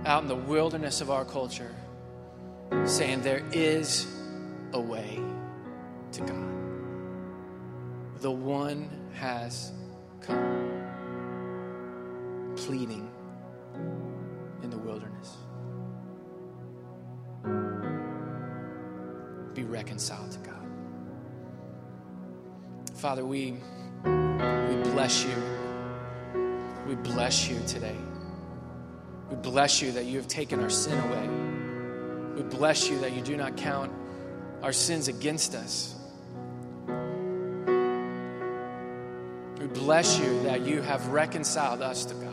out 0.06 0.22
in 0.22 0.28
the 0.28 0.36
wilderness 0.36 1.00
of 1.00 1.10
our 1.10 1.24
culture, 1.24 1.74
saying 2.84 3.22
there 3.22 3.42
is 3.50 4.06
a 4.72 4.80
way 4.80 5.18
to 6.12 6.20
God. 6.20 6.54
The 8.20 8.30
one 8.30 8.88
has 9.14 9.72
come, 10.20 10.84
pleading 12.54 13.10
in 14.62 14.70
the 14.70 14.78
wilderness. 14.78 15.36
Be 19.58 19.64
reconciled 19.64 20.30
to 20.30 20.38
God. 20.38 20.54
Father, 22.94 23.24
we, 23.24 23.56
we 24.04 24.76
bless 24.92 25.24
you. 25.24 25.34
We 26.86 26.94
bless 26.94 27.48
you 27.48 27.58
today. 27.66 27.96
We 29.28 29.34
bless 29.34 29.82
you 29.82 29.90
that 29.90 30.04
you 30.04 30.16
have 30.18 30.28
taken 30.28 30.60
our 30.60 30.70
sin 30.70 30.96
away. 30.96 31.28
We 32.36 32.48
bless 32.48 32.88
you 32.88 33.00
that 33.00 33.14
you 33.14 33.20
do 33.20 33.36
not 33.36 33.56
count 33.56 33.90
our 34.62 34.72
sins 34.72 35.08
against 35.08 35.56
us. 35.56 35.96
We 39.58 39.66
bless 39.66 40.20
you 40.20 40.40
that 40.44 40.60
you 40.60 40.82
have 40.82 41.08
reconciled 41.08 41.82
us 41.82 42.04
to 42.04 42.14
God. 42.14 42.27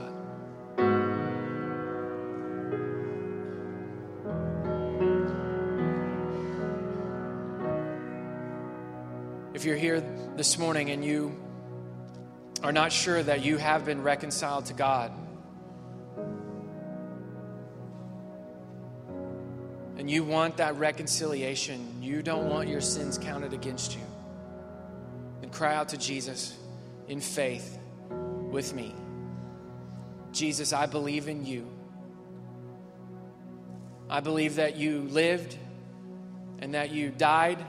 You're 9.66 9.76
here 9.76 9.99
this 10.36 10.57
morning 10.57 10.91
and 10.91 11.03
you 11.03 11.36
are 12.63 12.72
not 12.72 12.91
sure 12.91 13.22
that 13.22 13.43
you 13.43 13.57
have 13.57 13.86
been 13.86 14.01
reconciled 14.01 14.68
to 14.68 14.74
God, 14.74 15.11
and 19.97 20.09
you 20.09 20.24
want 20.24 20.57
that 20.57 20.78
reconciliation, 20.78 22.01
you 22.01 22.22
don't 22.22 22.49
want 22.49 22.70
your 22.70 22.82
sins 22.82 23.18
counted 23.18 23.53
against 23.53 23.95
you, 23.95 24.03
then 25.41 25.49
cry 25.49 25.76
out 25.76 25.89
to 25.89 25.97
Jesus 25.97 26.55
in 27.07 27.20
faith 27.20 27.78
with 28.51 28.74
me. 28.74 28.93
Jesus, 30.32 30.74
I 30.74 30.86
believe 30.86 31.28
in 31.28 31.45
you. 31.45 31.68
I 34.09 34.20
believe 34.20 34.55
that 34.55 34.76
you 34.76 35.01
lived 35.01 35.57
and 36.59 36.74
that 36.74 36.91
you 36.91 37.09
died, 37.09 37.63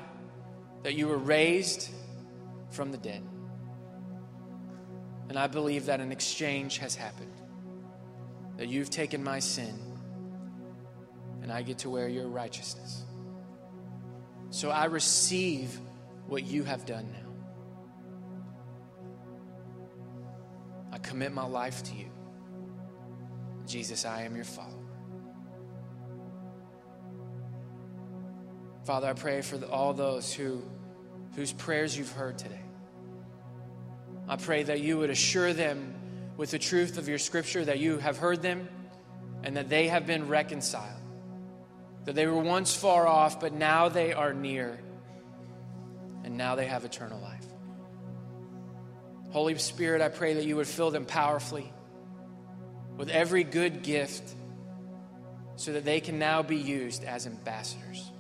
that 0.87 0.95
you 0.95 1.09
were 1.09 1.19
raised 1.19 1.91
from 2.71 2.93
the 2.93 2.97
dead. 2.97 3.21
And 5.29 5.37
I 5.37 5.49
believe 5.49 5.87
that 5.87 5.99
an 5.99 6.13
exchange 6.13 6.79
has 6.79 6.95
happened, 6.95 7.35
that 8.57 8.69
you've 8.69 8.89
taken 8.89 9.25
my 9.25 9.41
sin 9.41 9.77
and 11.43 11.51
I 11.51 11.63
get 11.63 11.79
to 11.79 11.91
wear 11.91 12.07
your 12.09 12.29
righteousness. 12.29 13.03
So 14.51 14.71
I 14.71 14.85
receive 14.85 15.77
what 16.29 16.45
you 16.45 16.63
have 16.63 16.87
done 16.87 17.13
now. 17.13 17.33
I 20.93 20.99
commit 20.99 21.33
my 21.33 21.47
life 21.47 21.83
to 21.83 21.97
you. 21.97 22.13
Jesus, 23.67 24.05
I 24.05 24.23
am 24.23 24.37
your 24.37 24.45
follower. 24.45 24.87
Father, 28.85 29.09
I 29.09 29.15
pray 29.15 29.43
for 29.43 29.57
all 29.65 29.93
those 29.93 30.33
who, 30.33 30.63
whose 31.37 31.53
prayers 31.53 31.97
you've 31.97 32.13
heard 32.13 32.39
today. 32.39 32.61
I 34.29 34.37
pray 34.37 34.65
that 34.65 34.81
you 34.81 34.99
would 34.99 35.11
assure 35.11 35.53
them 35.53 35.95
with 36.37 36.51
the 36.51 36.59
truth 36.59 36.99
of 36.99 37.09
your 37.09 37.19
scripture 37.19 37.65
that 37.65 37.79
you 37.79 37.99
have 37.99 38.19
heard 38.19 38.43
them 38.43 38.69
and 39.45 39.57
that 39.57 39.69
they 39.69 39.89
have 39.89 40.07
been 40.07 40.29
reconciled. 40.29 41.01
That 42.05 42.15
they 42.15 42.27
were 42.27 42.41
once 42.41 42.75
far 42.75 43.07
off, 43.07 43.41
but 43.41 43.53
now 43.53 43.89
they 43.89 44.13
are 44.13 44.33
near. 44.33 44.79
And 46.25 46.37
now 46.37 46.57
they 46.57 46.67
have 46.67 46.85
eternal 46.85 47.21
life. 47.21 47.45
Holy 49.31 49.57
Spirit, 49.59 50.01
I 50.01 50.09
pray 50.09 50.35
that 50.35 50.45
you 50.45 50.57
would 50.57 50.67
fill 50.67 50.91
them 50.91 51.05
powerfully 51.05 51.73
with 52.97 53.11
every 53.11 53.45
good 53.45 53.83
gift 53.83 54.35
so 55.57 55.73
that 55.73 55.85
they 55.85 56.01
can 56.01 56.19
now 56.19 56.43
be 56.43 56.57
used 56.57 57.05
as 57.05 57.27
ambassadors, 57.27 58.11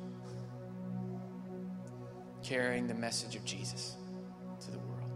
carrying 2.46 2.86
the 2.86 2.94
message 2.94 3.34
of 3.34 3.44
Jesus 3.44 3.96
to 4.60 4.70
the 4.70 4.78
world. 4.78 5.10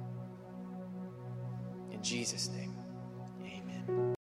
In 1.92 2.02
Jesus' 2.02 2.48
name, 2.48 2.74
amen. 3.44 4.14